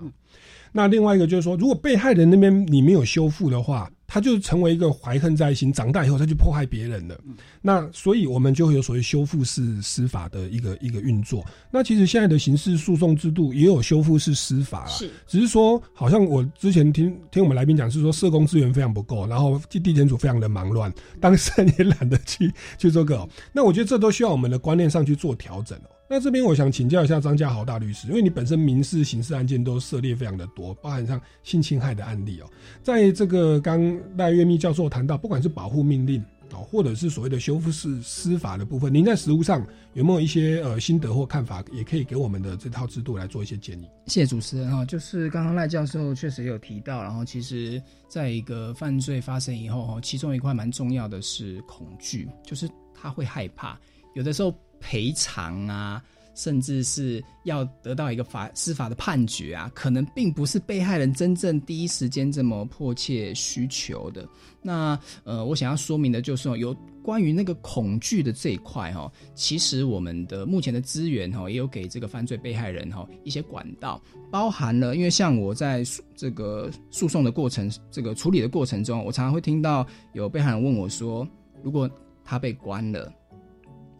[0.70, 7.16] 那另外一个就是说，如果被害人那边你没有修复的话，他就成为一个怀恨在心，长大以后再去迫害别人了。
[7.62, 11.46] 那所以我们就会有所谓修复式司法的一个一个运作。
[11.70, 23.28] 那其实现在的刑事诉讼制度也有修复式司法啦，是只是说好像我之前听听我们来宾讲是说社工资源非常不够，然后地地检署非常的忙乱，当事人也懒得去去做个、哦。
[23.52, 25.90] 那我觉得这都需要我们的观念上去做调整哦。
[26.12, 32.50] 那这边我想请教一下张家豪大律师，因为你本身民事、刑事案件都涉猎非常的多，包含像性侵害的案例哦。
[32.82, 36.20] 在这个刚赖月密教授谈到，不管是保护命令
[36.50, 43.86] 哦，或者是所谓的修复式司法的部分，您在实务上有没有一些呃心得或看法，也可以给我们的这套制度来做一些建议？
[44.08, 53.78] 谢谢主持人哈，就是刚刚赖教授确实有提到，然后其实在一个犯罪发生以后哈，其中一块蛮重要的是恐惧，就是他会害怕，
[54.16, 56.02] 有的时候赔偿啊，
[56.34, 64.26] 甚至是要得到一个法司法的判决啊，可能并不是被害人真正第一时间这么迫切需求的。
[64.62, 74.00] 那呃，我想要说明的就是有关于那个恐惧的这一块哈，其实我们的目前的资源哈，也有给这个犯罪被害人哈一些管道，
[74.30, 81.26] 包含了因为像我在诉这个诉讼的过程，这个处理的过程中，我常常会听到有被害人问我说，
[81.62, 81.90] 如果
[82.22, 83.10] 他被关了，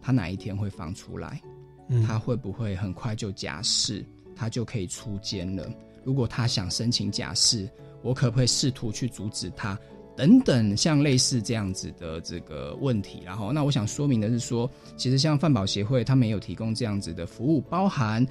[0.01, 1.41] 他哪一天会放出来？
[1.89, 5.69] 嗯他会不会很快就假释，他就可以出监了？
[6.03, 7.69] 如果他想申请假释，
[8.01, 9.77] 我可不可以试图去阻止他？
[10.15, 18.25] 等等，像类似这样子的这个问题，然后那我想说明的是说，其实像饭保协会他们也有提供这样子的服务，包含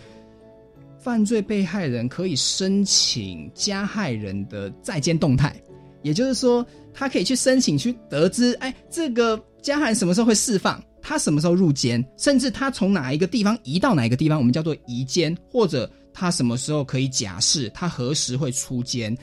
[0.99, 5.55] 犯罪被害人可以申请加害人的在监动态，
[6.03, 10.83] 也就是说，他可以去申请去得知，哎，这个加害人什么时候会释放。
[11.03, 19.17] 他什么时候入监，甚至他从哪一个地方移到哪一个地方，我们叫做移监，或者他什么时候可以假释，他何时会出监，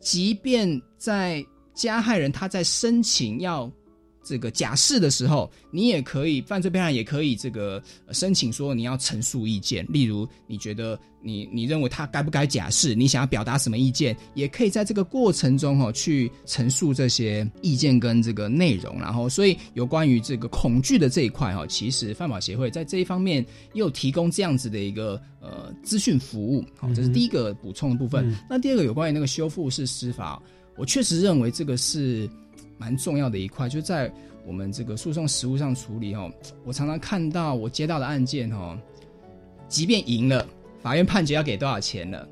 [0.00, 1.44] 即便在
[1.74, 3.70] 加害人他在申请要。
[4.30, 19.00] 这个假释的时候，你也可以犯罪被害人也可以这个呃申请说你要陈述意见，例如你觉得你你认为他该不该假释，你想要表达什么意见，也可以在这个过程中哦去陈述这些意见跟这个内容。
[19.00, 26.64] 然后，所以有关于这个恐惧的这一块哈，其实犯保协会在这一方面也有提供这样子的一个呃资讯服务。
[26.76, 28.32] 好，这是第一个补充的部分。
[28.48, 30.40] 那第二个有关于那个修复式司法，
[30.76, 32.30] 我确实认为这个是。
[32.80, 34.10] 蛮重要的一块，就在
[34.46, 36.32] 我们这个诉讼实务上处理哦。
[36.64, 38.74] 我常常看到我接到的案件哦，
[39.68, 40.46] 即便赢了，
[40.82, 42.26] 法院判决要给多少钱了，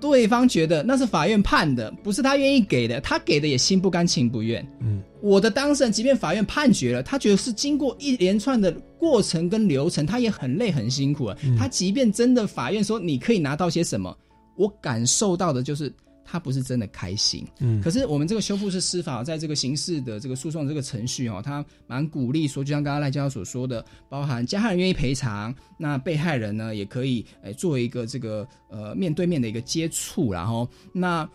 [0.00, 4.66] 对方觉得那是法院判的，不是他愿意给的，他给的也心不甘情不愿。
[4.80, 11.36] 嗯，我的当事人即便法院判决了，他觉得是经过一连串的过程跟流程，他也很累很辛苦啊。
[11.58, 14.16] 他即便真的法院说你可以拿到些什么，
[14.56, 15.92] 我感受到的就是。
[16.30, 31.28] 他不是真的开心，嗯，可是我们这个修复式司法，在这个刑事的这个诉讼这个程序哦，他蛮鼓励说，就像刚刚赖教授所说的，包含加害人愿意赔偿，那被害人呢也可以诶做一个这个呃面对面的一个接触，然后那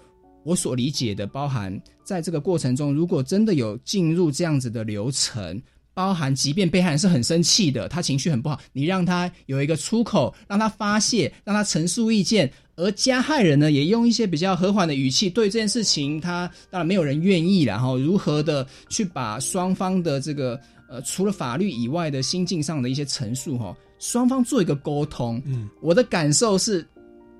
[0.44, 5.62] 我所理解的，包含在这个过程中，如果真的有进入这样子的流程。
[5.96, 25.42] 包含，即便被害人是很生气的，他情绪很不好，你让他有一个出口，让他发泄，让他陈述意见，而加害人呢，也用一些比较和缓的语气对这件事情，他当然没有人愿意，然后如何的去把双方的这个呃，除了法律以外的心境上的一些陈述哈，双方做一个沟通。
[25.46, 26.86] 嗯，我的感受是。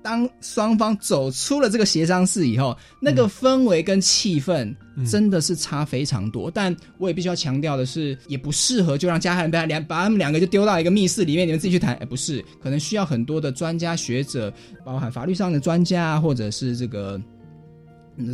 [0.06, 4.72] 当双方走出了这个协商室以后，那个氛围跟气氛
[5.10, 6.48] 真的是差非常多。
[6.48, 11.96] 但我也必须要强调的是，也不适合就让加害人被两把他们两个就丢到一个密室里面，你们自己去谈。
[11.96, 14.52] 哎，不是，可能需要很多的专家学者，
[14.84, 17.20] 包含法律上的专家，或者是这个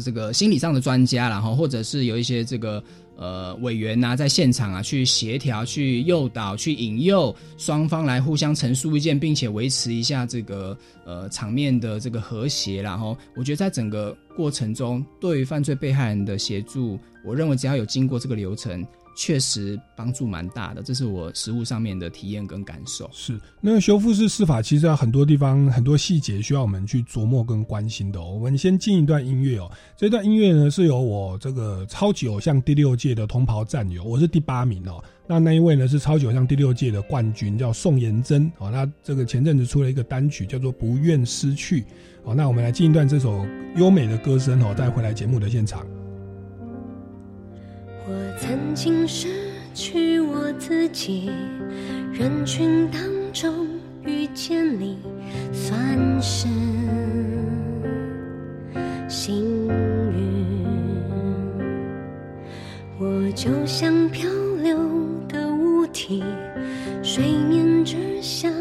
[0.05, 2.85] 这个心理上的专家，然后或者是有一些这个。
[3.17, 12.83] 呃，委员呐，在现场啊，去协调、去诱导、去引诱双方来互相陈述意见，并且维持一下这个呃场面的这个和谐。
[12.83, 18.85] 然后，我觉得在整个过程中，对于犯罪被害人的协助，我认为只要有经过这个流程。
[19.15, 23.09] 确实帮助蛮大的，这是我实物上面的体验跟感受。
[23.13, 28.33] 是那修复式司法，其实很多地方很多细节需要我们去琢磨跟关心的哦。
[28.35, 35.03] 我们先进一段音乐哦，这段音乐呢是由我这个超级偶像第六届的同袍战友，我是第八名哦。
[35.27, 38.71] 那那一位呢是超级偶像第六届的冠军，叫宋妍珍哦。
[38.71, 41.81] 那这个前阵子出了一个单曲，叫做《不愿失去》
[42.25, 42.35] 哦。
[42.35, 43.47] 那我们来进一段这首
[43.77, 45.87] 优美的歌声哦，再回来节目的现场。
[48.05, 49.29] 我曾经失
[49.73, 51.31] 去我自己，
[52.13, 53.01] 人群当
[53.33, 53.67] 中
[54.05, 54.99] 遇见你，
[55.53, 55.81] 算
[56.21, 56.49] 是
[59.09, 60.47] 幸运。
[62.99, 64.29] 我就像漂
[64.63, 64.77] 流
[65.29, 66.25] 的物体，
[67.03, 68.52] 水面之下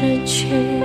[0.00, 0.79] 失去。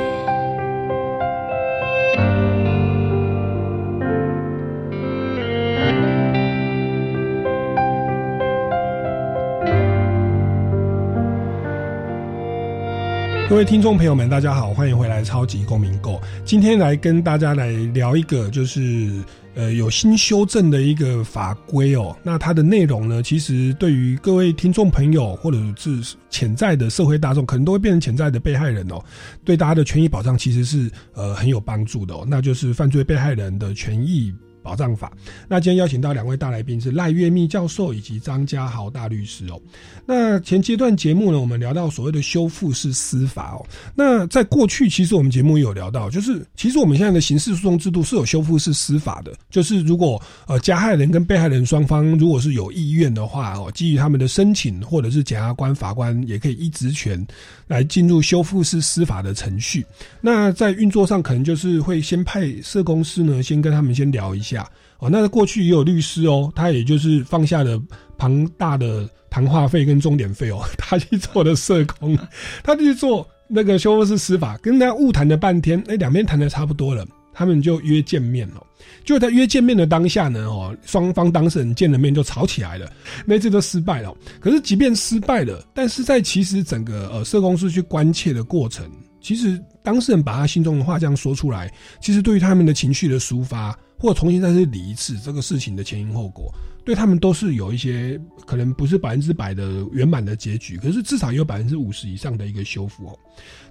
[13.55, 16.15] 各位听众朋友们，大家好，欢迎回来《超级公民购》。
[16.43, 19.09] 今天来跟大家来聊一个，就是
[19.53, 22.13] 呃有新修正的一个法规哦。
[22.21, 29.01] 那它的内容呢，其实对于各位听众朋友或者是潜在的社会大众，可能都会变成潜在的被害人哦。
[29.45, 32.25] 对大家的权益保障其实是呃很有帮助的哦。
[32.27, 34.33] 那就是犯罪被害人的权益。
[34.65, 35.11] 保障法。
[35.47, 39.61] 那今天邀请到两位大来宾是赖月密教授以及张家豪大律师哦。
[40.07, 43.63] 那前阶段节目呢，我们聊到所谓的修复式司法哦。
[43.93, 57.23] 那在过去，其实我们节目有聊到，就是其实我们现在的刑事诉讼制度是有修复式司法的，就是如果呃加害人跟被害人双方如果是有意愿的话哦，基于他们的申请，或者是检察官、法官也可以依职权
[57.67, 59.85] 来进入修复式司法的程序。
[60.21, 64.54] 那在运作上，可能就是会先派社公司呢，先跟他们先聊一下。
[64.99, 67.81] 哦，那过去也有律师哦，他也就是放下了
[68.17, 72.17] 庞大的谈话费跟钟点费哦， 他去做的社工，
[72.63, 78.63] 他去做那个修复式司法，跟他误谈了半天，哎，两边谈的差不多了，他们就约见面了。
[79.03, 82.89] 就在约见面的当下呢，哦，双方当事人见了面就吵起来了，
[83.25, 84.15] 那次都失败了。
[84.39, 88.89] 可是即便失败了，但是在其实整个呃社工是去关切的过程，
[89.21, 93.77] 其实当事人把他心中的话这样说出来，其实对于他们的情绪的抒发。
[93.97, 103.19] 或重新再去理一次这个事情的前因后果，对他们都是有一些可能不是百分之百的圆满的结局，可是至少有百分之五十以上的一个修复哦。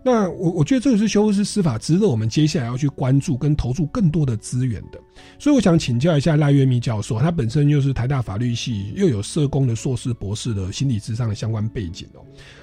[0.03, 5.01] 那我我觉得这个是修复式司法值得我们接下来要去关注跟投注更多的资源的。
[5.39, 12.21] 所以我想请教一下赖月密教授，他本身又是台大法律系，又有社工的硕士、博士的心理智商的相关背景哦，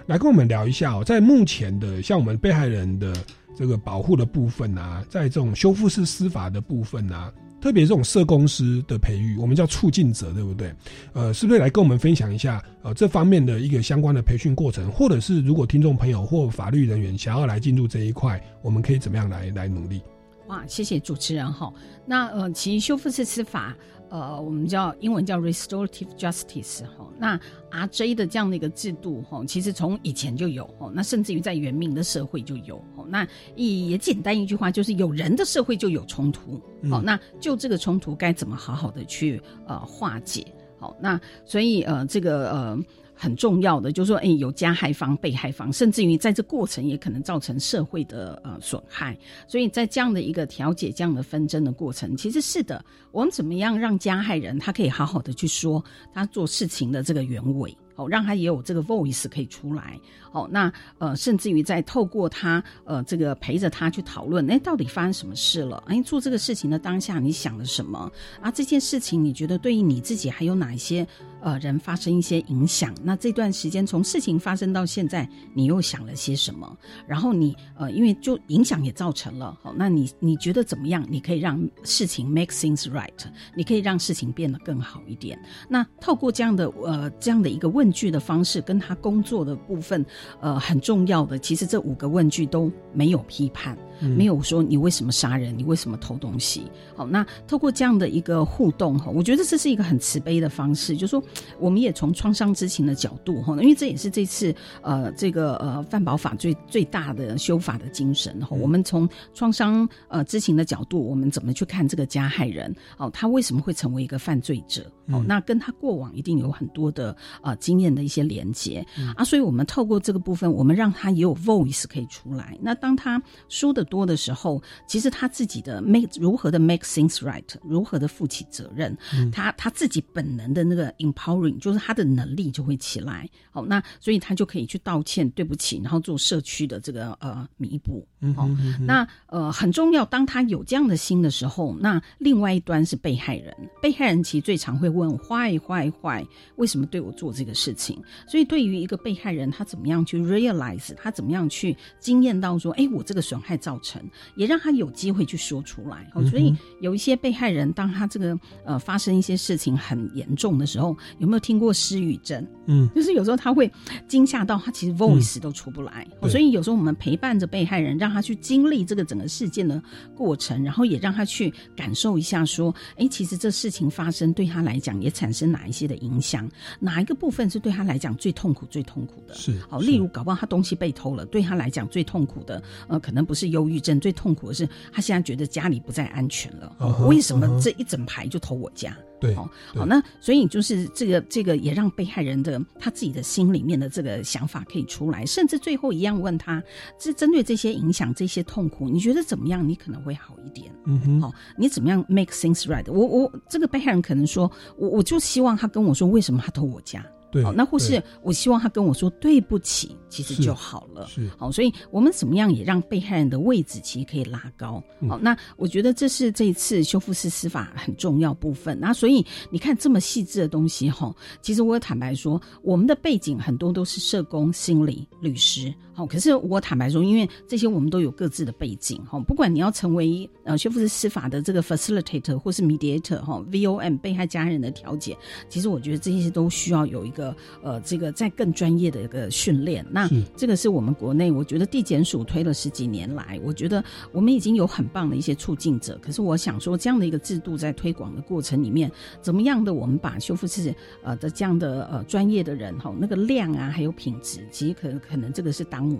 [0.08, 3.16] 来跟我们聊一下哦，在目前的像我们被害人的
[3.56, 7.32] 这个保护的部分啊，在这种修复式司法的部分啊。
[7.62, 10.74] 特别这种社公司的培育，我们叫促进者，对不对？
[11.14, 20.02] 呃，是不是来跟我们分享一下呃这方面的一个相关的培训过程，或者是如果听众朋友或法律人员想要来进入这一块，我们可以怎么样来来努力？
[20.48, 21.72] 哇，谢谢主持人哈。
[22.06, 23.78] 那呃，其实修复式司法。
[24.12, 27.40] 呃，我们叫英文叫 restorative justice 哈，那
[27.72, 40.46] RJ 的这样的一个制度哈，其实从以前就有哦，那甚至于在原民的社会就有哦，那也简单一句话就是有人的社会就有冲突，好，那就这个冲突该怎么好好的去呃化解，
[40.78, 42.80] 好，那所以呃这个呃。
[43.22, 49.16] 很重要的就是说，哎，有加害方、被害方，甚至于在这过程也可能造成社会的呃损害。
[49.48, 57.78] 所以在这样的一个调解、这样的纷争的过程，其实是的，我们怎么样让加害人他可以好好的去说他做事情的这个原委。
[57.96, 60.00] 哦，让他也有这个 voice 可以出来。
[60.32, 65.84] 哦，那呃，甚至于在透过他呃，这个陪着他去讨论，哎，到底发生什么事了？
[65.88, 68.10] 哎，做这个事情的当下，你想了什么？
[68.40, 71.06] 啊，这件事情你觉得对于你自己还有哪一些
[71.42, 72.94] 呃人发生一些影响？
[73.04, 76.78] 那这段时间从事情发生到现在，你又想了些什么？
[77.08, 81.06] 然后你呃，因为就影响也造成了，好，那你你觉得怎么样？
[81.10, 83.10] 你可以让事情 make things right，
[83.56, 85.40] 你可以让事情变得更好一点。
[85.68, 90.06] 那透过这样的呃这样的一个问句的方式，跟他工作的部分。
[90.40, 96.64] 呃，很重要的，其实这五个问句都没有批判，没有说你为什么杀人，你为什么偷东西。
[96.96, 101.24] 好，那透过这样的一个互动哈，我觉得这是一个很慈悲的方式，就说
[101.60, 108.56] 我们也从创伤知情的角度哈，因为这也是这次呃这个呃范保法最最大的修法的精神哈。
[108.56, 114.84] 我们从创伤呃知情的角度，我们怎么去看这个加害人哦，他为什么会成为一个犯罪者？
[115.08, 118.86] 哦，嗯那跟他过往一定有很多的呃经验的一些连接、
[119.16, 122.58] 啊，所以我们透过这个部分，我们让他也有 voice 可以出来。
[122.62, 128.98] 那当他说的多的时候，其实他自己的 make 如何的 make things right，如何的负起责任，
[129.34, 133.30] 他他自己本能的那个 empowering，就是他的能力就会起来。
[133.52, 138.08] 好，那所以他就可以去道歉，对不起，然后做社区的这个呃弥补。
[138.38, 146.26] 哦，那呃很重要，当他有这样的心的时候，那另外一端是被害人，被害人其实最常会问坏坏坏，
[146.56, 148.02] 为什么对我做这个事情？
[148.28, 154.02] 所以对于一个被害人，他怎么样去 realize，他怎么样去经验到说，哎，我这个损害造成，
[154.36, 156.10] 也让他有机会去说出来。
[156.14, 162.46] 哦，所以有一些被害人，当他这个呃发生一些事情很严重的时候，有没有听过失语症？
[162.68, 163.70] 嗯，就是有时候他会
[164.08, 169.82] 惊吓到他其实 voice 都出不来，哦所以有时候我们陪伴着被害人，让他去经历这个整个事件的
[170.16, 176.50] 过程，然后也让他去感受一下，说，哎，其实这事情发生对他来讲也产生哪一些的影响，
[176.80, 179.34] 哪一个部分是对他来讲最痛苦、最痛苦的？
[179.36, 186.76] 是好，是例如搞不好他东西被偷了，对他来讲最痛苦的，呃，可能不是忧郁症，最痛苦的是他现在觉得家里不再安全了。
[187.08, 188.96] 为什么这一整排就投我家？
[189.20, 196.62] 对好，对好，那所以就是这个这个也让被害人的他自己的心里面的这个想法可以出来，甚至最后一样问他，
[196.98, 199.68] 这针对这些影响、这些痛苦，你觉得怎么样？
[199.68, 200.74] 你可能会好一点。
[200.86, 202.92] 嗯哼，好，你怎么样 make things right？
[202.92, 207.06] 我我这个被害人可能说，我我就希望他跟我说为什么他偷我家。
[207.32, 211.08] 对好，那或是我希望他跟我说对不起，其实就好了。
[211.08, 214.84] 是好，所以我们怎么样也让被害人的位置其实可以拉高。
[215.00, 218.78] 嗯好，那我觉得这是这一次修复式司法很重要部分。
[218.80, 225.74] 那所以你看这么细致的东西哈，其实我坦白说，我们的背景很多都是社工、心理、律师。
[226.02, 235.16] 好，可是我坦白说，因为这些我们都有各自的背景哈，不管你要成为呃修复式司法的这个 facilitator 或是 mediator 哈，VOM 被害家人的调解，
[235.48, 239.86] 其实我觉得这些都需要有一个呃这个在更专业的一个训练。
[239.92, 246.00] 那这个是我们国内我觉得地检署推了十几年来，我觉得我们已经有很棒的一些促进者。
[246.02, 248.92] 可是我想说，这样的一个制度在推广的过程里面，
[249.22, 250.74] 怎么样的我们把修复式
[251.04, 255.91] 呃的这样的呃专业的人哈，那个量啊还有品质，其实可可能这个是当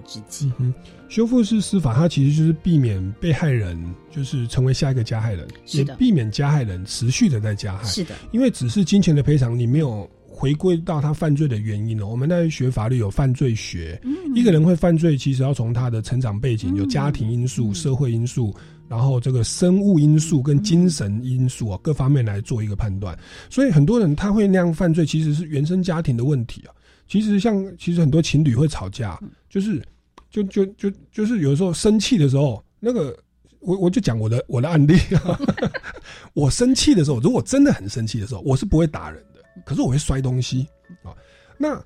[0.60, 0.74] 嗯，
[1.10, 3.78] 修复式司法它其实就是避免被害人
[4.10, 7.84] 就是成为下一个加害人，也避免加害人持续的在加害。
[7.86, 12.08] 是的，因为只是金钱的赔偿，你没有回归到他犯罪的原因了。
[12.08, 14.02] 我们在学法律有犯罪学，
[14.34, 18.56] 一个人会犯罪，其实要从他的成长背景、有家庭因素、社会因素，
[18.88, 23.18] 然后这个生物因素跟精神因素啊各方面来做一个判断。
[23.50, 26.74] 所以很多人他会那样犯罪，其实是原生家庭的问题啊。
[27.08, 29.20] 其实像其实很多情侣会吵架，
[29.52, 29.84] 就是
[30.30, 33.16] 就就就就是有时候生气的时候，那个
[33.60, 35.38] 我我就讲我的我的案例啊，
[36.34, 40.66] 我生气的时候，如果真的很生气的时候，我是不会打人的，可是我会摔东西
[41.04, 41.12] 啊。
[41.58, 41.80] 那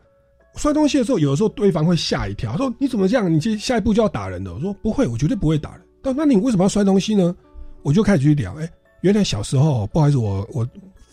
[0.55, 3.33] 摔东西的时候，有的时候对方会吓一跳，说你怎么这样？
[3.33, 4.53] 你这下一步就要打人的？
[4.53, 5.81] 我说不会，我绝对不会打人。
[6.03, 7.35] 但那你为什么要摔东西呢？
[7.81, 10.67] 我就开始去聊，哎、原来小时候不好意思，我我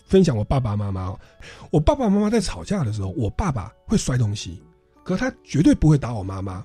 [0.05, 1.13] 分享我爸爸妈妈，
[1.71, 4.61] 我爸爸妈妈在吵架的时候，我爸爸会摔东西，
[5.03, 6.63] 可他绝对不会打我妈妈。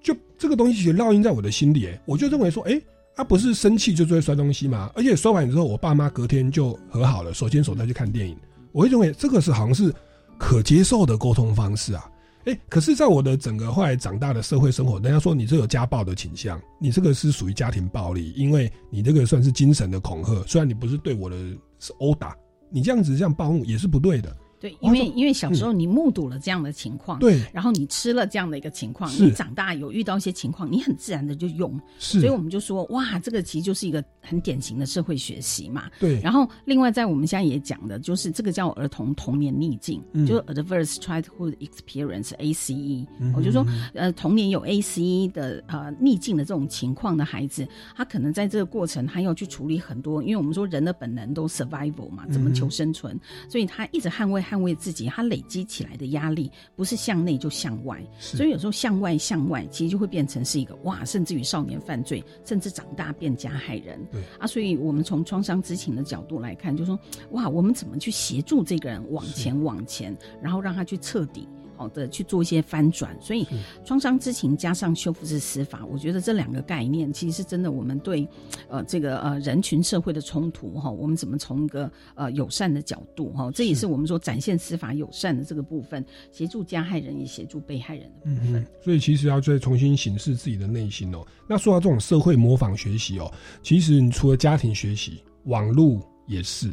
[0.00, 2.80] 就这个东西其实烙印在我的心里，哎，我就认为说，哎、
[3.14, 8.36] 他、不是生气就会摔东西吗，而且摔完之后，我爸妈隔天就和好了，手牵手再去看电影。
[8.72, 9.92] 我会认为这个是好像是
[10.38, 12.08] 可接受的沟通方式啊。
[12.44, 21.36] 哎、可是，在我的整个后来长大的社会生活，人家说你这有家暴的倾向，你这个是属于家庭暴力，因为你这个算是精神的恐吓，虽然你不是对我的
[21.80, 22.36] 是殴打，
[22.70, 24.36] 你这样子这样暴怒也是不对的。
[24.58, 27.40] 对，因为因为小时候你目睹了这样的情况，对。
[27.52, 32.20] 然后你吃了这样的一个情况，你长大有遇到一些情况，你很自然的就用，是。
[32.20, 35.90] 所以我们就说，哇，这个其实就是一个很典型的社会学习嘛。
[35.98, 36.20] 对。
[36.20, 40.26] 然后另外在我们现在也讲的，就是这个叫儿童童年逆境，嗯。
[40.26, 63.98] 就是 Adverse Childhood Experience ACE，、嗯我就说，呃，童年有 ACE 的呃逆境的这种情况的孩子，他可能在这个过程他要去处理很多，因为我们说人的本能都 survival 嘛，怎么求生存，所以他一直捍卫捍卫自己，他累积起来的压力不是向内就向外，所以有时候向外向外，其实就会变成是一个哇，甚至于少年犯罪，甚至长大变加害人。
[64.12, 66.98] 对啊，所以我们从创伤知情的角度来看，就说
[67.30, 71.48] 哇，我们怎么去协助这个人往前往前，然后让他去彻底。
[71.76, 73.16] 好的去做一些翻转。
[73.20, 73.46] 所以
[73.84, 78.26] 创伤知情加上修复式司法，我觉得这两个概念其实是真的，我们对
[78.68, 88.52] 呃这个呃人群社会的冲突哈，我们怎么从一个呃友善的角度哈，这也是我们说展现司法友善的这个部分，协助加害人也协助被害人的部分。
[88.52, 91.24] 嗯哼，所以其实要再重新审视自己的内心哦。
[91.48, 96.70] 那说到这种社会模仿学习哦，其实你除了家庭学习，网络也是。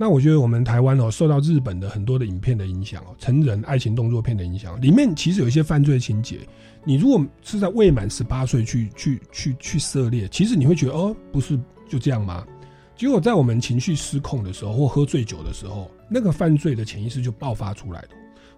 [0.00, 6.38] 那我觉得我们台湾哦，受到日本的很多的影片的影响哦，成人爱情动作片的影响，里面其实有一些犯罪情节。
[6.86, 11.54] 你如果是在未满十八岁去去去去涉猎，其实你会觉得哦，不是
[11.86, 12.46] 就这样吗？
[12.96, 18.08] 结果在我们情绪失控的时候，或喝醉酒的时候，那个犯罪的潜意识就爆发出来了。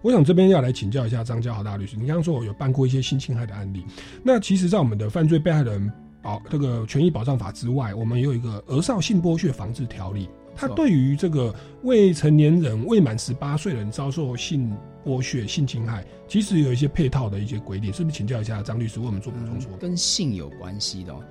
[0.01, 3.83] 我想这边要来请教一下张家豪大律师，你刚刚说我有办过一些性侵害的案例，
[4.23, 5.91] 那其实，在我们的犯罪被害人
[6.21, 10.25] 保这个权益保障法之外，我们也有一个《儿少性剥削防治条例》，
[10.55, 14.71] 它对于这个未成年人未满十八岁人遭受性
[15.05, 18.15] 剥削、性侵害，其实有一些配套的一些规定，是不是？
[18.15, 19.69] 请教一下张律师，为我们做补充说。
[19.77, 21.21] 跟性有关系的、哦，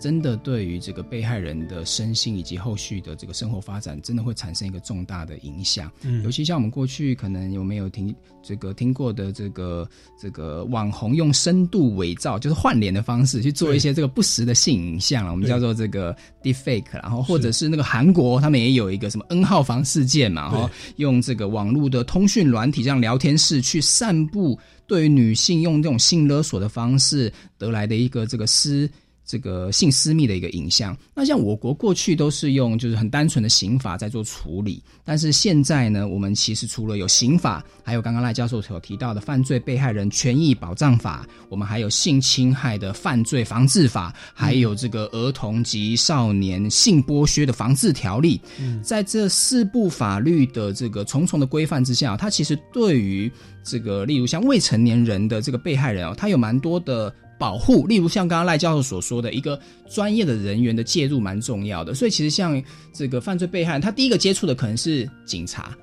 [0.00, 5.92] 真的对于这个被害人的身心以及后续的这个生活发展，真的会产生一个重大的影响。
[6.02, 9.88] 嗯尤其像我们过去可能有没有听这个听过的这个
[10.18, 28.90] 这个网红用深度伪造，就是换脸的方式去做一些这个不实的性影像啊，我们叫做这个 deepfake，然后或者是那个韩国他们也有一个什么 N 号房事件嘛，然后用这个网络的通讯软体这样聊天室去散布对于女性用这种性勒索的方式得来的一个这个私。
[29.30, 48.40] 这个性私密的一个影像，那像我国过去都是用就是很单纯的刑法在做处理，但是现在呢，我们其实除了有刑法，还有刚刚赖教授所提到的犯罪被害人权益保障法，我们还有性侵害的犯罪防治法，还有这个儿童及少年性剥削的防治条例。
[48.82, 53.30] 在这四部法律的这个重重的规范之下，它其实对于
[53.62, 57.14] 这个例如像未成年人的这个被害人哦，它有蛮多的。
[57.40, 62.62] 保护，例如像刚刚赖教授所说的一个专业的人员的介入蛮重要的，所以其实像
[62.92, 65.74] 这个犯罪被害人，他第一个接触的可能是警察。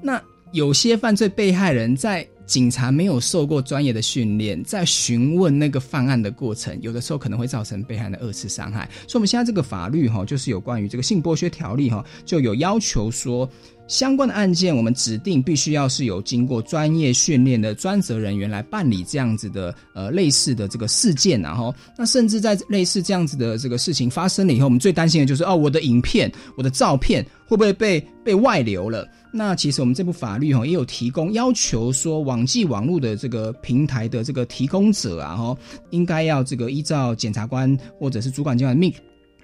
[0.00, 0.20] 那
[0.52, 8.88] 有些犯罪被害人在警察没有受过专业的训练，在询问那个犯案的过程，有的时候可能会造成被害人的二次伤害。
[9.06, 13.46] 所以，我们现在这个法律哈，就是有关于这个性剥削条例哈，就有要求说。
[13.92, 29.06] 相关的案件，我们指定必须要是有经过专业训练的专责人员来办理这样子的呃类似的这个事件，然后那甚至在类似这样子的这个事情发生了以后，我们最担心的就是哦，我的影片、我的照片会不会被被外流了？
[29.30, 35.54] 那其实我们这部法律哈也有提供要求说，网际网络的这个平台的这个提供者啊，哈，
[35.90, 38.90] 应该要这个依照检察官或者是主管机关命。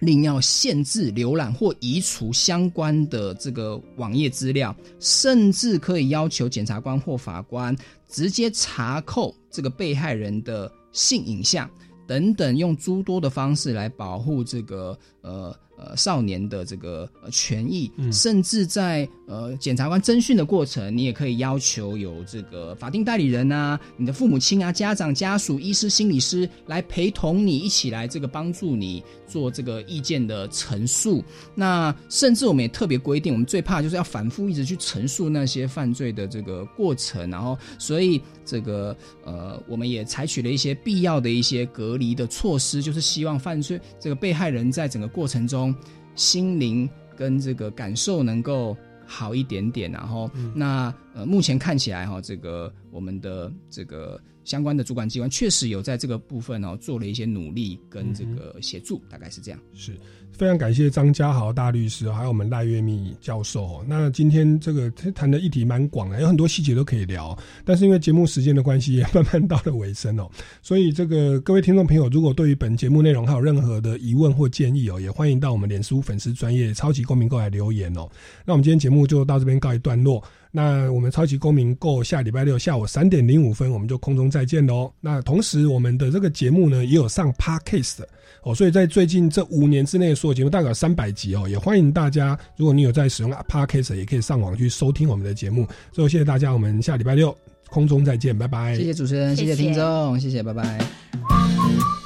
[0.01, 7.77] 另要限制浏览或移除相关的这个网页资料，甚至可以要求检察官或法官
[8.09, 11.69] 直接查扣这个被害人的性影像
[12.07, 31.23] 等等，用诸多的方式来保护这个呃呃少年的这个呃权益，甚至在呃检察官侦讯的过程，你也可以要求有这个法定代理人啊、你的父母亲啊、家长、家属、医师、心理师来陪同你一起来这个帮助你做这个意见的陈述。
[31.55, 45.75] 那甚至我们也特别规定，我们最怕就是要反复一直去陈述那些犯罪的这个过程，然后所以这个呃我们也采取了一些必要的一些隔离的措施，就是希望犯罪这个被害人在整个过程中。
[46.15, 48.77] 心灵跟这个感受能够
[49.07, 59.59] 好一点点，然后、那呃，目前看起来哈、这个我们的这个相关的主管机关确实有在这个部分哦做了一些努力跟这个协助，大概是这样。
[59.75, 59.97] 是
[60.31, 63.85] 非常感谢张家豪大律师，还有我们赖月密教授哦。
[63.89, 70.31] 那今天这个谈的议题蛮广的，有很多细节都可以聊，但是因为节目时间的关系，也慢慢到了尾声哦。
[70.63, 78.09] 所以这个各位听众朋友，如果对于本节目内容还有任何的疑问或建议哦，也欢迎到我们脸书粉丝专业超级公民购来留言哦。
[78.47, 80.23] 那我们今天节目就到这边告一段落。
[80.51, 84.93] 那我们超级公民购下礼拜六下午三点零五分，我们就空中再见喽。
[85.01, 88.03] 那同时，我们的这个节目呢，也有上 Podcast
[88.43, 95.67] 哦，所以在最近这五年之内，所有节目大概有三百集哦，也欢迎大家，如果你有在使用 Podcast，也可以上网去收听我们的节目。
[95.93, 97.37] 最后，谢谢大家，我们下礼拜六
[97.69, 98.75] 空中再见，拜拜。
[98.77, 101.98] 谢谢主持人，谢谢听众，谢谢，拜拜。